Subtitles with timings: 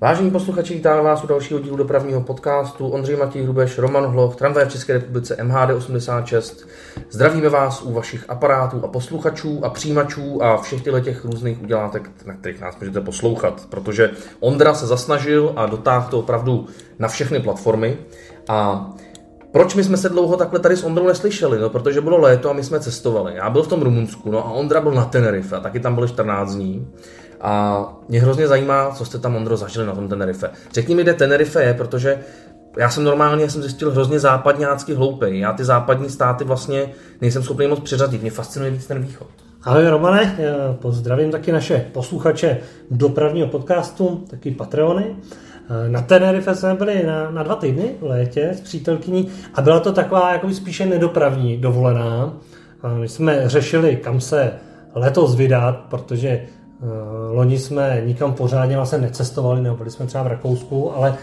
[0.00, 2.88] Vážení posluchači, vítáme vás u dalšího dílu dopravního podcastu.
[2.88, 6.66] Ondřej Matěj Hrubeš, Roman Hloch, tramvaje v České republice MHD86.
[7.10, 12.10] Zdravíme vás u vašich aparátů a posluchačů a přijímačů a všech těchto těch různých udělátek,
[12.26, 16.66] na kterých nás můžete poslouchat, protože Ondra se zasnažil a dotáhl to opravdu
[16.98, 17.98] na všechny platformy.
[18.48, 18.90] A
[19.52, 21.58] proč my jsme se dlouho takhle tady s Ondrou neslyšeli?
[21.58, 23.34] No, protože bylo léto a my jsme cestovali.
[23.34, 26.08] Já byl v tom Rumunsku, no a Ondra byl na Tenerife a taky tam byli
[26.08, 26.88] 14 dní.
[27.46, 30.50] A mě hrozně zajímá, co jste tam, Ondro, zažili na tom Tenerife.
[30.72, 32.18] Řekni mi, kde Tenerife je, protože
[32.78, 35.38] já jsem normálně jsem zjistil hrozně západňácky hloupej.
[35.38, 36.88] Já ty západní státy vlastně
[37.20, 38.22] nejsem schopný moc přiřadit.
[38.22, 39.28] Mě fascinuje víc ten východ.
[39.62, 40.36] Ahoj Romane,
[40.72, 42.58] pozdravím taky naše posluchače
[42.90, 45.16] dopravního podcastu, taky Patreony.
[45.88, 49.92] Na Tenerife jsme byli na, na dva týdny v létě s přítelkyní a byla to
[49.92, 52.32] taková jako spíše nedopravní dovolená.
[53.00, 54.52] My jsme řešili, kam se
[54.94, 56.55] letos vydat, protože Eh,
[57.32, 61.14] loni jsme nikam pořádně vlastně necestovali, nebo byli jsme třeba v Rakousku, ale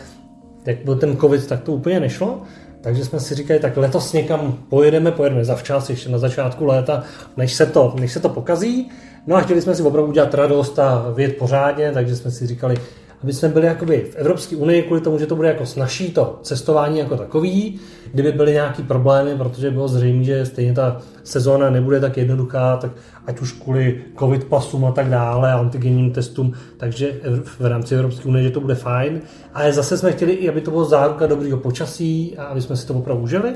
[0.66, 2.42] jak byl ten covid, tak to úplně nešlo.
[2.82, 7.04] Takže jsme si říkali, tak letos někam pojedeme, pojedeme zavčas, ještě na začátku léta,
[7.38, 8.92] než se to, než se to pokazí.
[9.28, 12.78] No a chtěli jsme si opravdu udělat radost a vědět pořádně, takže jsme si říkali,
[13.24, 16.40] aby jsme byli jakoby v Evropské unii kvůli tomu, že to bude jako snažší to
[16.42, 17.80] cestování jako takový,
[18.14, 22.92] kdyby byly nějaký problémy, protože bylo zřejmé, že stejně ta sezóna nebude tak jednoduchá, tak
[23.28, 27.20] ať už kvůli covid pasům a tak dále, antigenním testům, takže
[27.60, 29.22] v rámci Evropské unie, že to bude fajn.
[29.54, 32.94] Ale zase jsme chtěli aby to bylo záruka dobrého počasí a aby jsme si to
[32.94, 33.54] opravdu užili.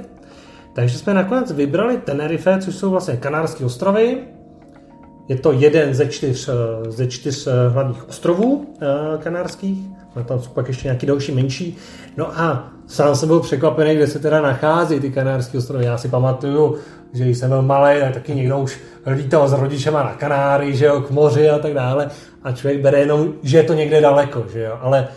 [0.73, 4.17] Takže jsme nakonec vybrali Tenerife, což jsou vlastně Kanárské ostrovy,
[5.29, 8.85] je to jeden ze čtyř, eh, ze čtyř eh, hlavních ostrovů eh,
[9.17, 9.79] kanárských.
[10.15, 11.77] A tam jsou pak ještě nějaký další menší.
[12.17, 15.85] No a sám jsem byl překvapený, kde se teda nachází ty kanárské ostrovy.
[15.85, 16.77] Já si pamatuju,
[17.13, 18.79] že když jsem byl malý, tak taky někdo už
[19.15, 22.09] lítal s rodičema na Kanáry, že jo, k moři a tak dále.
[22.43, 24.77] A člověk bere jenom, že je to někde daleko, že jo.
[24.81, 25.07] Ale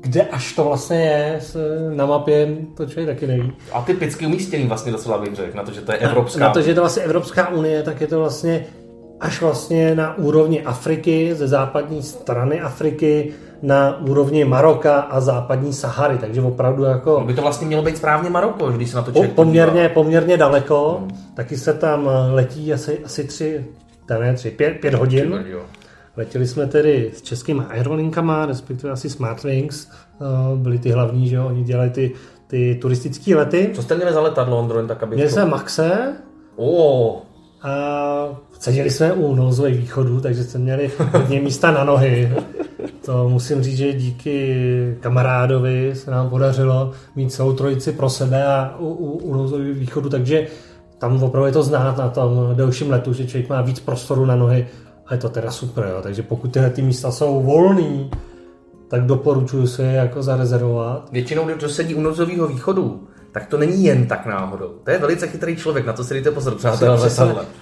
[0.00, 1.40] kde až to vlastně je
[1.94, 3.52] na mapě, to člověk taky neví.
[3.72, 6.62] A typicky umístěný vlastně docela bych řekl, na to, že to je Evropská Na to,
[6.62, 8.66] že je to vlastně Evropská unie, tak je to vlastně
[9.20, 13.32] až vlastně na úrovni Afriky, ze západní strany Afriky,
[13.62, 17.20] na úrovni Maroka a západní Sahary, takže opravdu jako...
[17.20, 20.36] No by to vlastně mělo být správně Maroko, když se na to člověk poměrně, poměrně
[20.36, 21.10] daleko, hmm.
[21.34, 23.64] taky se tam letí asi, asi tři,
[24.20, 25.38] ne tři, pět, pět hodin.
[25.42, 25.54] Tři,
[26.16, 30.24] Letěli jsme tedy s českými aerolinkama, respektive asi Smartwings, eh,
[30.56, 32.12] byli ty hlavní, že jo, oni dělají ty,
[32.46, 33.70] ty turistické lety.
[33.74, 35.16] Co jste měli za letadlo, Ondro, tak aby...
[35.16, 36.16] Měli jsme Maxe.
[36.56, 37.16] Oh.
[37.62, 42.32] A seděli jsme u nouzových východů, takže jsme měli hodně místa na nohy.
[43.04, 48.76] To musím říct, že díky kamarádovi se nám podařilo mít celou trojici pro sebe a
[48.78, 50.46] u, u, u nouzových východů, takže
[50.98, 54.36] tam opravdu je to znát na tom delším letu, že člověk má víc prostoru na
[54.36, 54.66] nohy
[55.06, 56.02] a je to teda super, jo.
[56.02, 58.10] takže pokud tyhle ty místa jsou volný,
[58.88, 61.08] tak doporučuji si je jako zarezervovat.
[61.12, 64.72] Většinou, kdo sedí u nouzového východu, tak to není jen tak náhodou.
[64.84, 67.10] To je velice chytrý člověk, na to si dejte pozor, přátelé.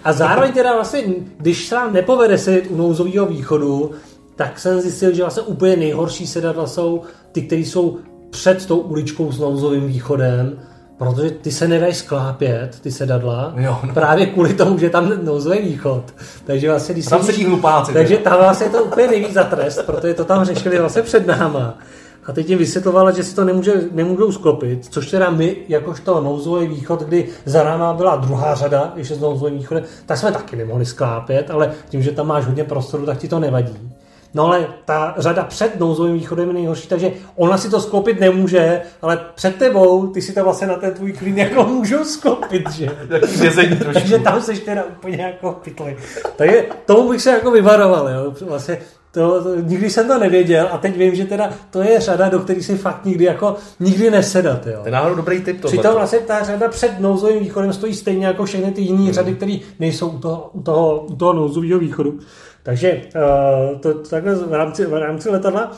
[0.04, 1.02] A zároveň teda vlastně,
[1.38, 3.90] když se vám nepovede sedět u nouzového východu,
[4.36, 7.02] tak jsem zjistil, že vlastně úplně nejhorší sedadla jsou
[7.32, 7.98] ty, které jsou
[8.30, 10.58] před tou uličkou s nouzovým východem,
[10.98, 13.94] protože ty se nedají sklápět, ty sedadla, jo, no.
[13.94, 16.14] právě kvůli tomu, že tam nouzový východ.
[16.46, 17.92] Takže vlastně, když tam sedí hlupáci.
[17.92, 21.26] Takže tam vlastně je to úplně nejvíc za trest, protože to tam řešili vlastně před
[21.26, 21.78] náma.
[22.26, 26.66] A teď jim vysvětlovala, že si to nemůže, nemůžou sklopit, což teda my, jakožto nouzový
[26.66, 30.86] východ, kdy za náma byla druhá řada, ještě s nouzovým východem, tak jsme taky nemohli
[30.86, 33.94] sklápět, ale tím, že tam máš hodně prostoru, tak ti to nevadí.
[34.34, 38.80] No ale ta řada před nouzovým východem je nejhorší, takže ona si to sklopit nemůže,
[39.02, 42.88] ale před tebou ty si to vlastně na ten tvůj klín jako můžou sklopit, že?
[43.92, 45.96] takže tam seš teda úplně jako pytli.
[46.36, 48.34] Takže tomu bych se jako vyvaroval, jo?
[48.48, 48.78] Vlastně
[49.14, 52.38] to, to, nikdy jsem to nevěděl a teď vím, že teda to je řada, do
[52.38, 54.66] které si fakt nikdy jako nikdy nesedat.
[54.66, 54.78] Jo.
[54.80, 55.60] To je náhodou dobrý tip.
[55.60, 55.76] Tohle.
[55.76, 59.12] Přitom vlastně ta řada před nouzovým východem stojí stejně jako všechny ty jiné hmm.
[59.12, 62.18] řady, které nejsou u toho, u toho, u toho nouzového východu.
[62.62, 65.76] Takže uh, to, takhle v rámci, v rámci letadla uh,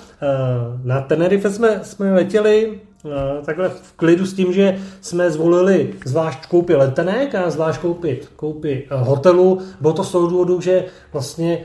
[0.84, 3.12] na Tenerife jsme, jsme letěli uh,
[3.44, 8.88] takhle v klidu s tím, že jsme zvolili zvlášť koupy letenek a zvlášť koupit, koupy
[8.92, 9.58] uh, hotelu.
[9.80, 11.58] Bylo to z toho důvodu, že vlastně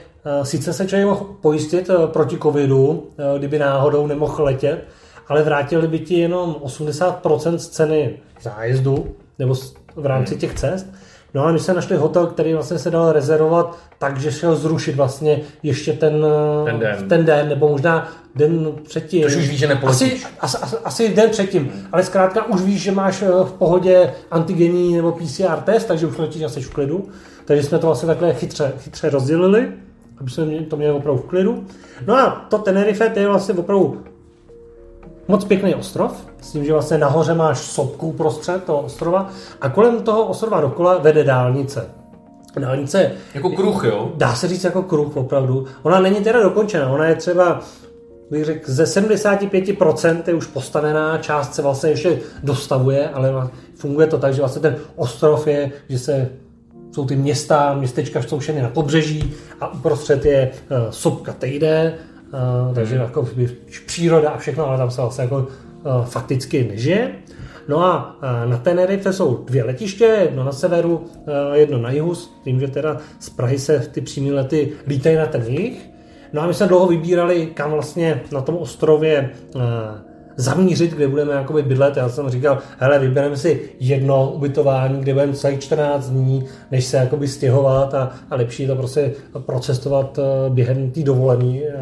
[0.43, 4.87] sice se člověk mohl pojistit uh, proti covidu, uh, kdyby náhodou nemohl letět,
[5.27, 9.55] ale vrátili by ti jenom 80% z ceny zájezdu nebo
[9.95, 10.87] v rámci těch cest.
[11.33, 14.95] No a my jsme našli hotel, který vlastně se dal rezervovat tak, že šel zrušit
[14.95, 16.25] vlastně ještě ten,
[16.65, 17.09] ten, den.
[17.09, 19.23] ten den, nebo možná den předtím.
[19.23, 20.25] Což už víš, že nepoletíš.
[20.39, 21.87] Asi, asi, asi den předtím, hmm.
[21.91, 26.17] ale zkrátka už víš, že máš eh, v pohodě antigenní nebo PCR test, takže už
[26.17, 27.09] letíš asi v klidu.
[27.45, 29.71] Takže jsme to vlastně takhle chytře, chytře rozdělili,
[30.27, 31.65] jsme to měli opravdu v klidu.
[32.07, 34.03] No a to Tenerife to je vlastně opravdu
[35.27, 39.29] moc pěkný ostrov, s tím, že vlastně nahoře máš sopku prostřed toho ostrova
[39.61, 41.89] a kolem toho ostrova dokola vede dálnice.
[42.59, 43.11] Dálnice...
[43.33, 44.11] Jako kruh, jo?
[44.15, 45.65] Dá se říct jako kruh, opravdu.
[45.83, 47.61] Ona není teda dokončena, ona je třeba
[48.31, 54.17] bych řekl, ze 75% je už postavená, část se vlastně ještě dostavuje, ale funguje to
[54.17, 56.29] tak, že vlastně ten ostrov je, že se
[56.91, 61.93] jsou ty města, městečka jsou všechny na pobřeží a uprostřed je uh, sopka tejde,
[62.67, 63.03] uh, takže hmm.
[63.03, 63.27] jako
[63.85, 67.11] příroda a všechno, ale tam se vlastně jako uh, fakticky nežije.
[67.67, 68.15] No a
[68.45, 71.05] na Tenerife jsou dvě letiště, jedno na severu,
[71.53, 75.25] jedno na jihu, s tím, že teda z Prahy se ty přímé lety lítají na
[75.25, 75.89] ten jih.
[76.33, 79.29] No a my jsme dlouho vybírali, kam vlastně na tom ostrově
[80.41, 81.97] zamířit, kde budeme jakoby bydlet.
[81.97, 86.97] Já jsem říkal, hele, vybereme si jedno ubytování, kde budeme celý 14 dní, než se
[86.97, 91.73] jakoby stěhovat a, a lepší to prostě procestovat eh, během té dovolený eh,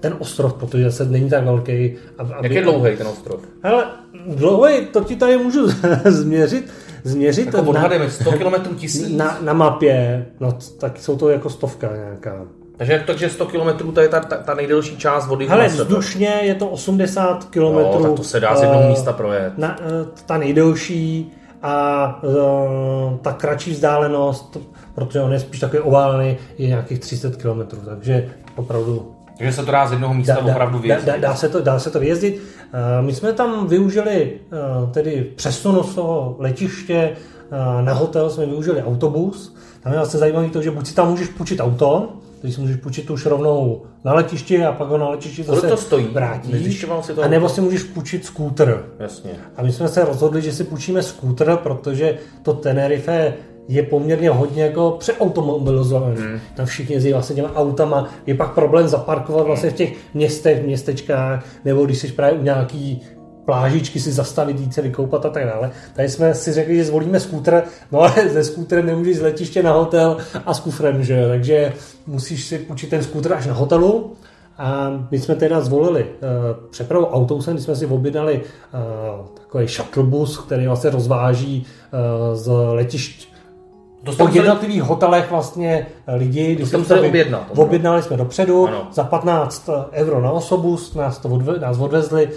[0.00, 1.96] ten ostrov, protože se není tak velký.
[2.18, 3.40] Aby, Jak je dlouhý ten ostrov?
[3.62, 3.84] Hele,
[4.26, 5.68] dlouhý, to ti tady můžu
[6.04, 6.70] změřit.
[7.04, 9.16] Změřit jako na, 100 km tisíc?
[9.16, 12.46] Na, na mapě, no tak jsou to jako stovka nějaká.
[12.78, 15.48] Takže, takže 100 km to je ta, ta, ta nejdelší část vody.
[15.48, 17.60] Ale vzdušně je to 80 km.
[17.60, 19.58] No, tak to se dá z jednoho uh, místa projet.
[19.58, 19.84] Na, uh,
[20.26, 21.32] ta nejdelší
[21.62, 24.56] a uh, ta kratší vzdálenost,
[24.94, 29.72] protože on je spíš takový oválený, je nějakých 30 km, takže opravdu takže se to
[29.72, 31.06] dá z jednoho místa dá, opravdu vyjezdit.
[31.06, 32.34] Dá, dá, se to, dá se to vyjezdit.
[32.36, 34.32] Uh, my jsme tam využili
[34.82, 37.10] uh, tedy přesunu z toho letiště
[37.50, 39.56] uh, na hotel, jsme využili autobus.
[39.82, 42.76] Tam je vlastně zajímavé to, že buď si tam můžeš půjčit auto, když si můžeš
[42.76, 46.06] půjčit už rovnou na letišti a pak ho na letišti zase to stojí?
[46.06, 46.86] vrátíš.
[47.00, 48.84] Si to a nebo si můžeš půjčit skútr.
[48.98, 49.30] Jasně.
[49.56, 53.34] A my jsme se rozhodli, že si půjčíme skútr, protože to Tenerife
[53.68, 56.16] je poměrně hodně jako přeautomobilizovaný.
[56.16, 56.40] Hmm.
[56.56, 58.10] Tam všichni jezdí vlastně těma autama.
[58.26, 63.02] Je pak problém zaparkovat vlastně v těch městech, městečkách, nebo když jsi právě u nějaký
[63.48, 65.70] plážičky si zastavit, jít se vykoupat a tak dále.
[65.94, 67.62] Tady jsme si řekli, že zvolíme skútr,
[67.92, 70.16] no ale ze skútrem nemůžeš z letiště na hotel
[70.46, 71.72] a s kufrem, že Takže
[72.06, 74.12] musíš si půjčit ten skútr až na hotelu.
[74.58, 76.08] A my jsme teda zvolili uh,
[76.70, 83.28] přepravu autobusem, kdy jsme si objednali uh, takový shuttlebus, který vlastně rozváží uh, z letišť
[84.16, 85.86] po jednotlivých hotelech vlastně
[86.16, 88.88] lidi, když jsme se objednat, objednali jsme dopředu, ano.
[88.92, 92.28] za 15 euro na osobu, nás, to odve, nás odvezli,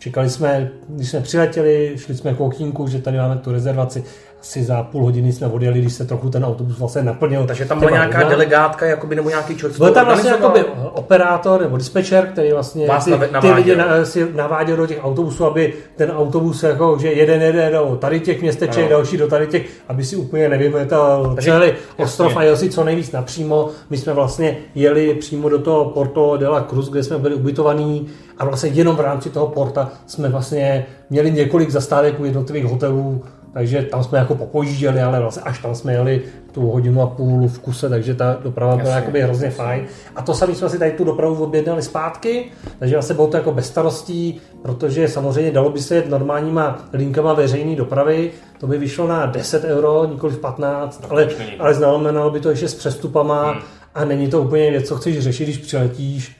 [0.00, 4.04] Čekali jsme, když jsme přiletěli, šli jsme k okýnku, že tady máme tu rezervaci
[4.40, 7.46] asi za půl hodiny jsme odjeli, když se trochu ten autobus vlastně naplnil.
[7.46, 8.30] Takže tam byla nějaká hodina.
[8.30, 13.04] delegátka, jakoby, nebo nějaký člověk, Byl tam vlastně jakoby operátor nebo dispečer, který vlastně Vás
[13.04, 17.42] ty, ty lidi na, si naváděl do těch autobusů, aby ten autobus, jako, že jeden
[17.42, 18.90] jede do tady těch městeček, ano.
[18.90, 23.12] další do tady těch, aby si úplně nevymetal celý ostrov a jel si co nejvíc
[23.12, 23.68] napřímo.
[23.90, 28.06] My jsme vlastně jeli přímo do toho Porto de la Cruz, kde jsme byli ubytovaní
[28.38, 33.22] a vlastně jenom v rámci toho porta jsme vlastně měli několik zastávek u jednotlivých hotelů
[33.52, 37.48] takže tam jsme jako popojížděli, ale vlastně až tam jsme jeli tu hodinu a půl
[37.48, 39.84] v kuse, takže ta doprava byla jakoby hrozně fajn.
[40.16, 42.44] A to sami jsme si tady tu dopravu objednali zpátky,
[42.78, 47.32] takže vlastně bylo to jako bez starostí, protože samozřejmě dalo by se jet normálníma linkama
[47.32, 52.50] veřejné dopravy, to by vyšlo na 10 euro, nikoli 15, ale, ale znamenalo by to
[52.50, 53.60] ještě s přestupama hmm.
[53.94, 56.39] a není to úplně věc, co chceš řešit, když přiletíš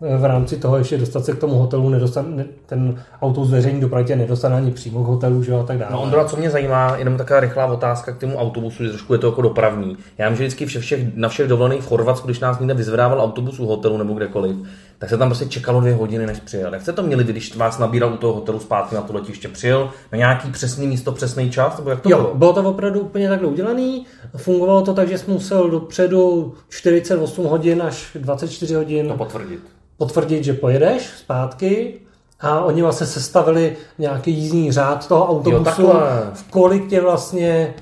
[0.00, 4.56] v rámci toho ještě dostat se k tomu hotelu, nedostan, ten autobus veřejný dopravy nedostane
[4.56, 5.92] ani přímo k hotelu, že a tak dále.
[5.92, 9.18] No Ondra, co mě zajímá, jenom taková rychlá otázka k tomu autobusu, že trošku je
[9.18, 9.96] to jako dopravní.
[10.18, 13.20] Já vím, že vždycky vše, všech, na všech dovolených v Chorvatsku, když nás někde vyzvedával
[13.20, 14.56] autobus u hotelu nebo kdekoliv,
[14.98, 16.72] tak se tam prostě čekalo dvě hodiny, než přijel.
[16.72, 19.48] Jak jste to měli, když vás nabíral u toho hotelu zpátky na to letiště?
[19.48, 21.78] Přijel na nějaký přesný místo, přesný čas?
[21.78, 22.34] Nebo jak to jo, bylo?
[22.34, 24.00] bylo to opravdu úplně takhle udělané.
[24.36, 29.08] Fungovalo to tak, že jsme musel dopředu 48 hodin až 24 hodin.
[29.08, 31.94] To potvrdit potvrdit, že pojedeš zpátky
[32.40, 36.02] a oni vlastně sestavili nějaký jízdní řád toho autobusu, jo,
[36.34, 37.74] v kolik tě vlastně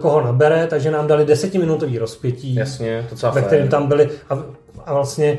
[0.00, 4.08] koho nabere, takže nám dali desetiminutový rozpětí, Jasně, to ve kterém tam byli.
[4.30, 4.38] A,
[4.84, 5.38] a vlastně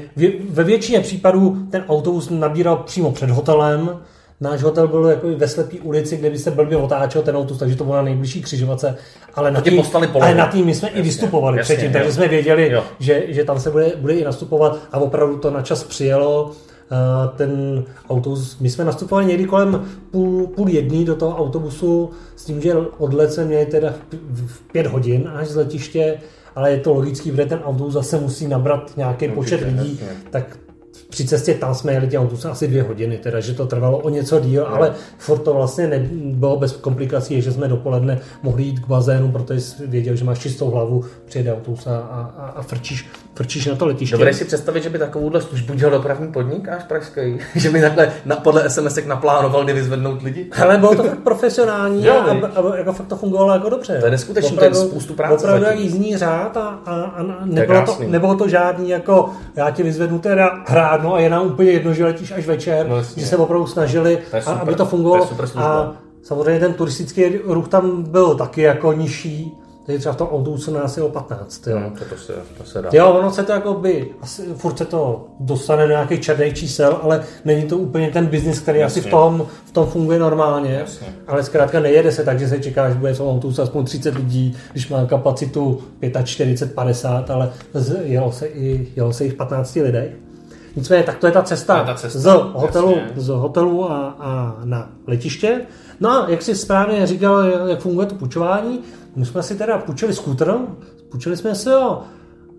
[0.49, 3.99] ve většině případů ten autobus nabíral přímo před hotelem,
[4.41, 7.75] Náš hotel byl jako ve slepý ulici, kde by se blbě otáčel ten autobus, takže
[7.75, 8.97] to bylo na nejbližší křižovatce.
[9.35, 12.27] Ale na, tým, ale na tým my jsme jasně, i vystupovali jasně, předtím, takže jsme
[12.27, 16.51] věděli, že, že tam se bude, bude i nastupovat a opravdu to na čas přijelo.
[17.35, 22.61] Ten autobus, my jsme nastupovali někdy kolem půl, půl jedný do toho autobusu s tím,
[22.61, 23.93] že odlet jsme měli teda
[24.33, 26.19] v pět hodin až z letiště,
[26.55, 30.57] ale je to logický, protože ten autobus zase musí nabrat nějaký počet lidí, tak
[31.09, 34.09] při cestě tam jsme jeli tím autobusem asi dvě hodiny, teda, že to trvalo o
[34.09, 34.75] něco díl, no.
[34.75, 39.61] ale furt to vlastně nebylo bez komplikací, že jsme dopoledne mohli jít k bazénu, protože
[39.61, 43.85] jsi věděl, že máš čistou hlavu, přijede autobus a, a, a frčíš frčíš na to
[43.85, 44.15] letiště.
[44.15, 47.39] Dovedeš si představit, že by takovouhle službu dělal dopravní podnik až pražský?
[47.55, 50.49] že by takhle na, podle SMS naplánoval, kdy vyzvednout lidi?
[50.63, 53.97] Ale bylo to fakt profesionální Jo, a, a, a, jako fakt to fungovalo jako dobře.
[53.99, 55.83] To je neskutečný, to je spoustu práce Opravdu jak zatím.
[55.83, 60.63] jízdní řád a, a, a nebylo, to, nebylo to žádný jako já ti vyzvednu teda
[60.67, 64.17] hrádno a je nám úplně jedno, že letíš až večer, No, že se opravdu snažili,
[64.31, 64.61] To je a, super.
[64.61, 65.25] aby to fungovalo.
[65.25, 69.51] To super a samozřejmě ten turistický ruch tam byl taky jako nižší,
[69.87, 71.67] takže třeba v tom autobuse nás je o 15.
[71.67, 71.79] Jo.
[71.79, 72.89] No, to, to, se, to se dá.
[72.93, 76.99] Jo, ono se to jako by, asi furt se to dostane do nějakých černých čísel,
[77.01, 79.11] ale není to úplně ten biznis, který asi v Jasně.
[79.11, 80.73] tom, v tom funguje normálně.
[80.73, 81.07] Jasně.
[81.27, 84.57] Ale zkrátka nejede se tak, že se čeká, že bude v autobuse aspoň 30 lidí,
[84.71, 85.81] když má kapacitu
[86.23, 87.51] 45, 50, ale
[88.03, 90.13] jelo se, i, jelo se jich 15 lidé.
[90.75, 93.21] Nicméně, tak to je ta cesta, je ta cesta, z hotelu, jasně.
[93.21, 95.61] z hotelu a, a na letiště.
[95.99, 98.79] No a jak si správně říkal, jak funguje to půjčování,
[99.17, 100.57] my jsme si teda půjčili skútr,
[101.11, 102.03] půjčili jsme si ho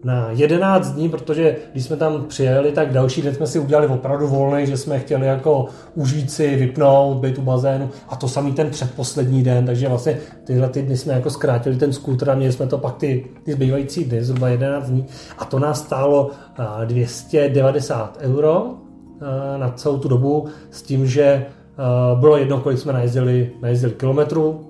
[0.05, 4.27] na 11 dní, protože když jsme tam přijeli, tak další den jsme si udělali opravdu
[4.27, 7.91] volný, že jsme chtěli jako užít si, vypnout, být u bazénu.
[8.09, 11.93] A to samý ten předposlední den, takže vlastně tyhle ty dny jsme jako zkrátili ten
[11.93, 15.07] skútr a měli jsme to pak ty, ty zbývající dny, zhruba 11 dní.
[15.39, 18.75] A to nás stálo a, 290 euro
[19.21, 21.47] a, na celou tu dobu s tím, že
[21.79, 24.68] a, bylo jedno, kolik jsme najezdili, najezdili kilometrů,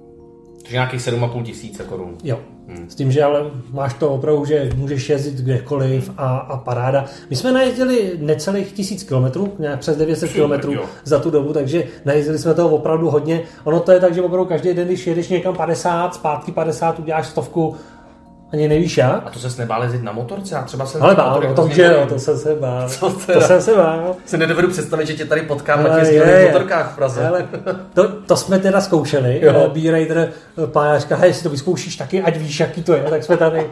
[0.72, 2.16] nějakých 7,5 tisíce korun.
[2.24, 2.38] Jo.
[2.88, 7.04] S tím, že ale máš to opravdu, že můžeš jezdit kdekoliv a, a paráda.
[7.30, 11.84] My jsme najezdili necelých tisíc kilometrů, nějak přes 900 Super, kilometrů za tu dobu, takže
[12.04, 13.42] najezdili jsme toho opravdu hodně.
[13.64, 17.26] Ono to je tak, že opravdu každý den, když jedeš někam 50, zpátky 50, uděláš
[17.26, 17.76] stovku,
[18.52, 19.22] ani nevíš jak.
[19.26, 20.54] A to se nebál jezdit na motorce?
[20.54, 22.88] Já třeba se Ale bál, motorek o tom, hrozně že jo, to jsem se bál.
[22.88, 24.16] Co To jsem se bál.
[24.26, 27.28] Si nedovedu představit, že tě tady potkám na těch motorkách v Praze.
[27.28, 27.48] Ale
[27.94, 29.40] to, to jsme teda zkoušeli.
[29.42, 29.70] Jo.
[29.72, 30.28] B-Rider
[30.66, 33.02] pája říká, hej, si to vyzkoušíš taky, ať víš, jaký to je.
[33.02, 33.68] Tak jsme tady uh,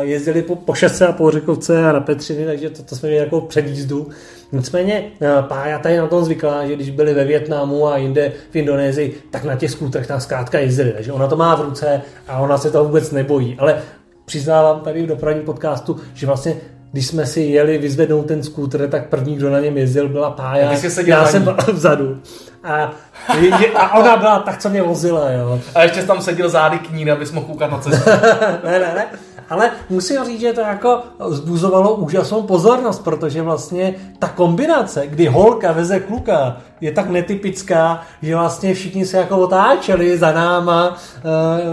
[0.00, 3.24] jezdili po, po šestce a po Řikovce a na Petřiny, takže to, to jsme měli
[3.24, 4.08] jako předjízdu.
[4.52, 5.04] Nicméně
[5.48, 9.44] pája tady na tom zvyklá, že když byli ve Větnamu a jinde v Indonésii, tak
[9.44, 10.92] na těch skútrech tam zkrátka jezdili.
[10.92, 13.56] Takže ona to má v ruce a ona se toho vůbec nebojí.
[13.58, 13.78] Ale
[14.24, 16.54] přiznávám tady v dopravním podcastu, že vlastně
[16.92, 20.70] když jsme si jeli vyzvednout ten skútr, tak první, kdo na něm jezdil, byla Pája.
[21.10, 22.20] Já jsem byl vzadu.
[22.64, 22.92] A,
[23.40, 25.60] je- a ona byla tak, co mě vozila, jo.
[25.74, 28.10] A ještě tam seděl zády k ní, abys mohl koukat na cestu.
[28.64, 29.06] ne, ne, ne.
[29.50, 35.72] Ale musím říct, že to jako zbuzovalo úžasnou pozornost, protože vlastně ta kombinace, kdy holka
[35.72, 40.88] veze kluka, je tak netypická, že vlastně všichni se jako otáčeli za náma,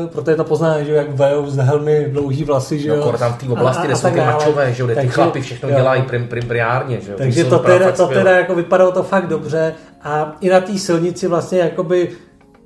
[0.02, 3.04] uh, proto je to poznáme, že jak vejou z helmy dlouhý vlasy, že No, jo.
[3.04, 5.08] kor tam v té oblasti, A- a- kde a jsou ty mačové, že jo, ty
[5.08, 5.76] chlapi všechno jo.
[5.76, 7.18] dělají prim, prim, priárně, že jo.
[7.18, 11.28] Takže to teda, to teda jako vypadalo to fakt dobře a i na té silnici
[11.28, 12.10] vlastně jakoby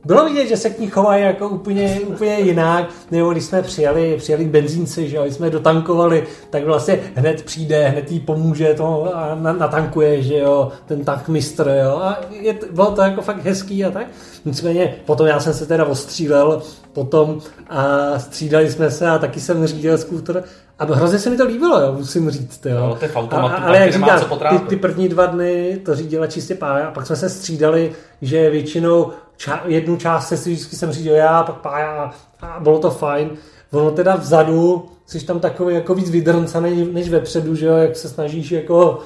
[0.05, 4.15] bylo vidět, že se k ní chovají jako úplně, úplně jinak, nebo když jsme přijeli,
[4.17, 8.74] přijeli k benzínci, že jo, když jsme dotankovali, tak vlastně hned přijde, hned jí pomůže
[8.74, 13.43] to a na- natankuje, že jo, ten tankmistr, jo, a je, bylo to jako fakt
[13.46, 14.08] hezký a tak.
[14.46, 16.62] Nicméně potom já jsem se teda ostřílel
[16.93, 17.39] potom
[17.70, 20.43] a střídali jsme se a taky jsem řídil skútr
[20.79, 22.65] a hrozně se mi to líbilo, jo, musím říct.
[22.65, 22.79] Jo.
[22.79, 25.79] No, to je v automatu, A- ale jak říkám, co ty, ty první dva dny
[25.86, 27.91] to řídila čistě pája a pak jsme se střídali,
[28.22, 29.10] že většinou
[29.42, 33.30] ča- jednu část se si vždycky jsem řídil já, pak pája a bylo to fajn.
[33.72, 38.10] Ono teda vzadu, jsi tam takový jako víc vydrncaný než vepředu, že jo, jak se
[38.10, 39.00] snažíš jako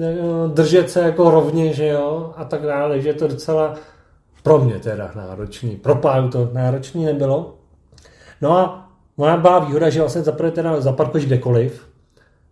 [0.00, 0.14] eh,
[0.48, 3.74] držet se jako rovně, že jo, a tak dále, že je to docela
[4.42, 5.76] pro mě teda náročný.
[5.76, 7.54] Pro páju to náročný nebylo.
[8.40, 11.86] No a moja byla výhoda, že vlastně zaprvé teda zaparkuješ kdekoliv,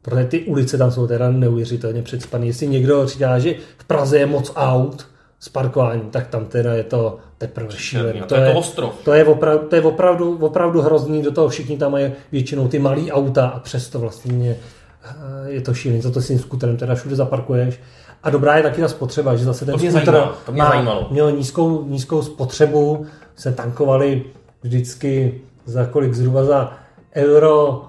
[0.03, 2.47] protože ty ulice tam jsou teda neuvěřitelně předspaný.
[2.47, 5.12] Jestli někdo říká, že v Praze je moc aut
[5.43, 8.21] s parkováním, tak tam teda je to teprve šílený.
[8.21, 8.93] a to je to ostrov.
[9.05, 12.79] To je, opravdu, to je opravdu, opravdu hrozný, do toho všichni tam mají většinou ty
[12.79, 14.57] malý auta a přesto vlastně
[15.05, 17.81] eh, je to šílený, co to s tím skuterem teda všude zaparkuješ.
[18.23, 20.69] A dobrá je taky ta spotřeba, že zase ten To skuter zajímalo, to mě má-
[20.71, 21.09] zajímalo.
[21.11, 23.07] měl nízkou, nízkou spotřebu,
[23.37, 24.25] se tankovali
[24.63, 26.73] vždycky za kolik zhruba za
[27.15, 27.83] euro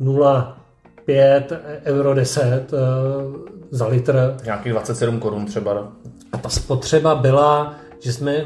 [0.00, 1.42] 0,5,
[1.84, 2.42] euro 10
[2.72, 4.36] eh, za litr.
[4.44, 5.74] Nějakých 27 korun třeba.
[5.74, 5.88] no.
[6.32, 8.44] A ta spotřeba byla, že jsme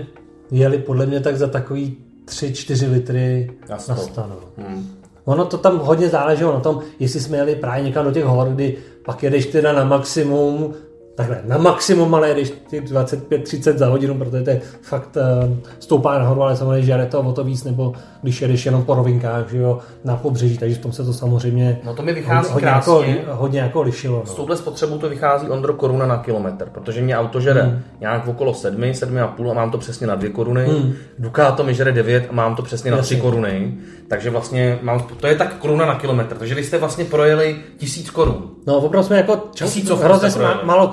[0.50, 4.36] jeli podle mě tak za takový 3-4 litry Na stanu.
[4.56, 4.88] Hmm.
[5.24, 8.48] Ono to tam hodně záleželo na tom, jestli jsme jeli právě někam do těch hor,
[8.48, 10.74] kdy pak jedeš teda na maximum,
[11.14, 16.18] takhle, na maximum ale jdeš ty 25-30 za hodinu, protože to je fakt uh, stoupá
[16.18, 17.92] nahoru, ale samozřejmě žere to o to víc, nebo
[18.22, 21.80] když jedeš jenom po rovinkách, že jo, na pobřeží, takže v tom se to samozřejmě
[21.84, 22.92] no to mi vychází hodně, krásně.
[22.92, 24.18] hodně, jako, hodně jako lišilo.
[24.18, 24.32] No.
[24.32, 27.82] S touhle spotřebou to vychází Ondro koruna na kilometr, protože mě auto žere hmm.
[28.00, 30.66] nějak okolo 7, 7,5 a mám to přesně na 2 koruny.
[30.66, 30.92] Hmm.
[31.18, 33.16] Ducato mi žere 9 a mám to přesně na Jasně.
[33.16, 33.74] 3 koruny.
[34.08, 36.36] Takže vlastně mám, to je tak koruna na kilometr.
[36.36, 38.50] Takže vy jste vlastně projeli tisíc korun.
[38.66, 40.30] No opravdu jsme jako Tisícovku hrozně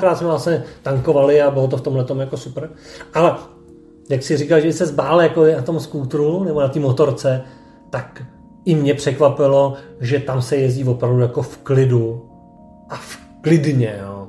[0.10, 2.70] malokrát jsme vlastně tankovali a bylo to v tomhle tom jako super.
[3.14, 3.36] Ale
[4.10, 7.42] jak si říkal, že se zbál jako na tom skútru nebo na té motorce,
[7.90, 8.24] tak
[8.66, 12.26] i mě překvapilo, že tam se jezdí opravdu jako v klidu
[12.90, 14.28] a v klidně, jo.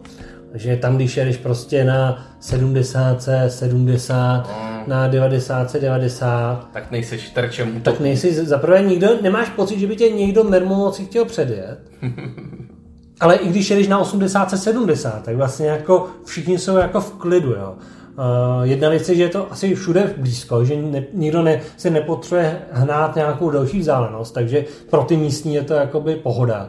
[0.54, 4.82] Že tam, když jedeš prostě na 70, 70, mm.
[4.86, 10.08] na 90, 90, tak nejsi terčem Tak nejsi, zaprvé nikdo, nemáš pocit, že by tě
[10.08, 11.78] někdo mermomocí chtěl předjet.
[13.20, 17.50] Ale i když jedeš na 80, 70, tak vlastně jako všichni jsou jako v klidu,
[17.50, 17.74] jo.
[18.18, 21.90] Uh, jedna věc je, že je to asi všude blízko, že ne, nikdo ne, se
[21.90, 26.68] nepotřebuje hnát nějakou další vzdálenost, takže pro ty místní je to jakoby pohoda.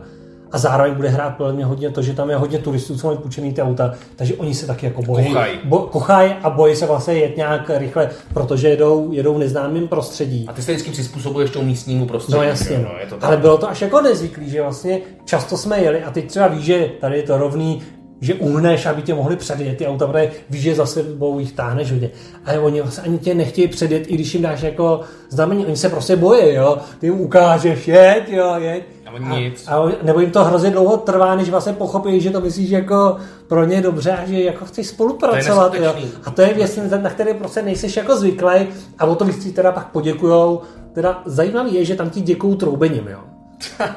[0.52, 3.20] A zároveň bude hrát podle mě hodně to, že tam je hodně turistů, co mají
[3.20, 5.26] půjčený ty auta, takže oni se taky jako bojí.
[5.26, 5.60] Kochaj.
[5.64, 10.46] Bo, kochaj a bojí se vlastně jet nějak rychle, protože jedou, jedou v neznámém prostředí.
[10.48, 12.38] A ty se vždycky přizpůsobuješ tomu místnímu prostředí.
[12.38, 13.24] No jasně, no, je to tak.
[13.24, 16.66] ale bylo to až jako nezvyklý, že vlastně často jsme jeli a teď třeba víš,
[16.66, 17.82] že tady je to rovný,
[18.22, 21.92] že uhneš, aby tě mohli předjet ty auta, protože víš, že za sebou jich táhneš
[21.92, 22.10] hodně.
[22.46, 25.90] Ale oni vlastně ani tě nechtějí předjet, i když jim dáš jako znamení, oni se
[25.90, 26.78] prostě bojí, jo.
[27.00, 28.84] Ty jim ukážeš, jeď, jo, jeď.
[29.16, 29.68] A, nic.
[29.68, 33.66] A, nebo jim to hrozně dlouho trvá, než vlastně pochopí, že to myslíš jako pro
[33.66, 35.72] ně dobře a že jako chceš spolupracovat.
[35.72, 35.94] To jo.
[36.26, 38.68] A to je věc, na které prostě nejseš jako zvyklý
[39.00, 40.62] a o to víc teda pak poděkujou.
[40.94, 43.20] Teda zajímavý je, že tam ti děkují troubením, jo.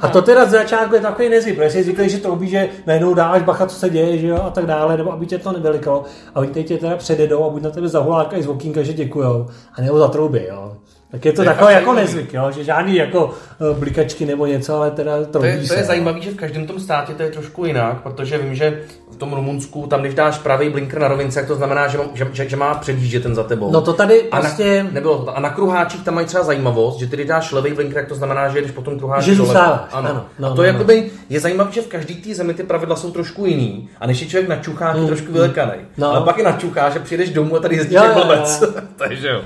[0.01, 2.69] A to teda z začátku je takový nezvyk, protože jsi zvyklý, že to obí, že
[2.87, 5.53] najednou dáš bacha, co se děje, že jo, a tak dále, nebo aby tě to
[5.53, 6.05] nevelikalo.
[6.35, 9.47] A oni teď tě teda předjedou a buď na tebe zahulákají z okýnka, že děkujou,
[9.75, 10.77] a nebo za trouby, jo.
[11.11, 12.51] Tak je to, to takové jako nezvyk, jo?
[12.51, 16.31] že žádný jako uh, blikačky nebo něco, ale teda to je, to je zajímavé, že
[16.31, 18.81] v každém tom státě to je trošku jinak, protože vím, že
[19.15, 22.29] v tom Rumunsku, tam když dáš pravý blinker na rovince, jak to znamená, že, že,
[22.33, 23.73] že, že má předjíždět ten za tebou.
[23.73, 24.83] No to tady a prostě...
[24.83, 25.37] Na, nebylo to.
[25.37, 28.15] A na kruháčích tam mají třeba zajímavost, že ty když dáš levý blinker, jak to
[28.15, 30.11] znamená, že jdeš potom kruháčí Že zůstáváš, ano.
[30.11, 30.27] ano.
[30.39, 31.19] No, a to no, jakoby no.
[31.31, 33.89] je zajímavé, že v každé té zemi ty pravidla jsou trošku jiný.
[34.01, 35.35] A než je člověk načuchá, mm, trošku mm.
[35.35, 35.73] vylekaný.
[35.97, 36.11] No.
[36.11, 38.63] Ale pak je načuchá, že přijdeš domů a tady jezdíš jak blbec.
[38.97, 39.41] Takže jo.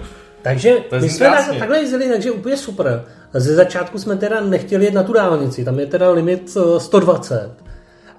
[0.49, 3.05] Takže my jsme tak, takhle jezdili, takže úplně super.
[3.35, 7.35] Ze začátku jsme teda nechtěli jet na tu dálnici, tam je teda limit 120.
[7.35, 7.69] Eh,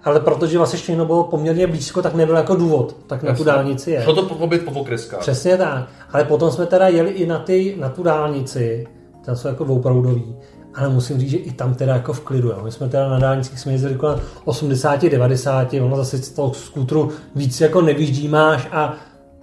[0.04, 3.44] ale protože vlastně všechno bylo poměrně blízko, tak nebyl jako důvod, tak na Jasně.
[3.44, 4.04] tu dálnici je.
[4.04, 5.20] Šlo to pobit po okreskách.
[5.20, 5.88] Přesně tak.
[6.12, 8.88] Ale potom jsme teda jeli i na, ty, na tu dálnici,
[9.26, 10.36] tam jsou jako dvouproudový,
[10.76, 12.50] ale musím říct, že i tam teda jako v klidu.
[12.50, 12.60] Jo.
[12.64, 17.62] My jsme teda na dálnicích jsme jezdili kolem 80-90, ono zase z toho skútru víc
[17.62, 18.96] jako nevyždímáš a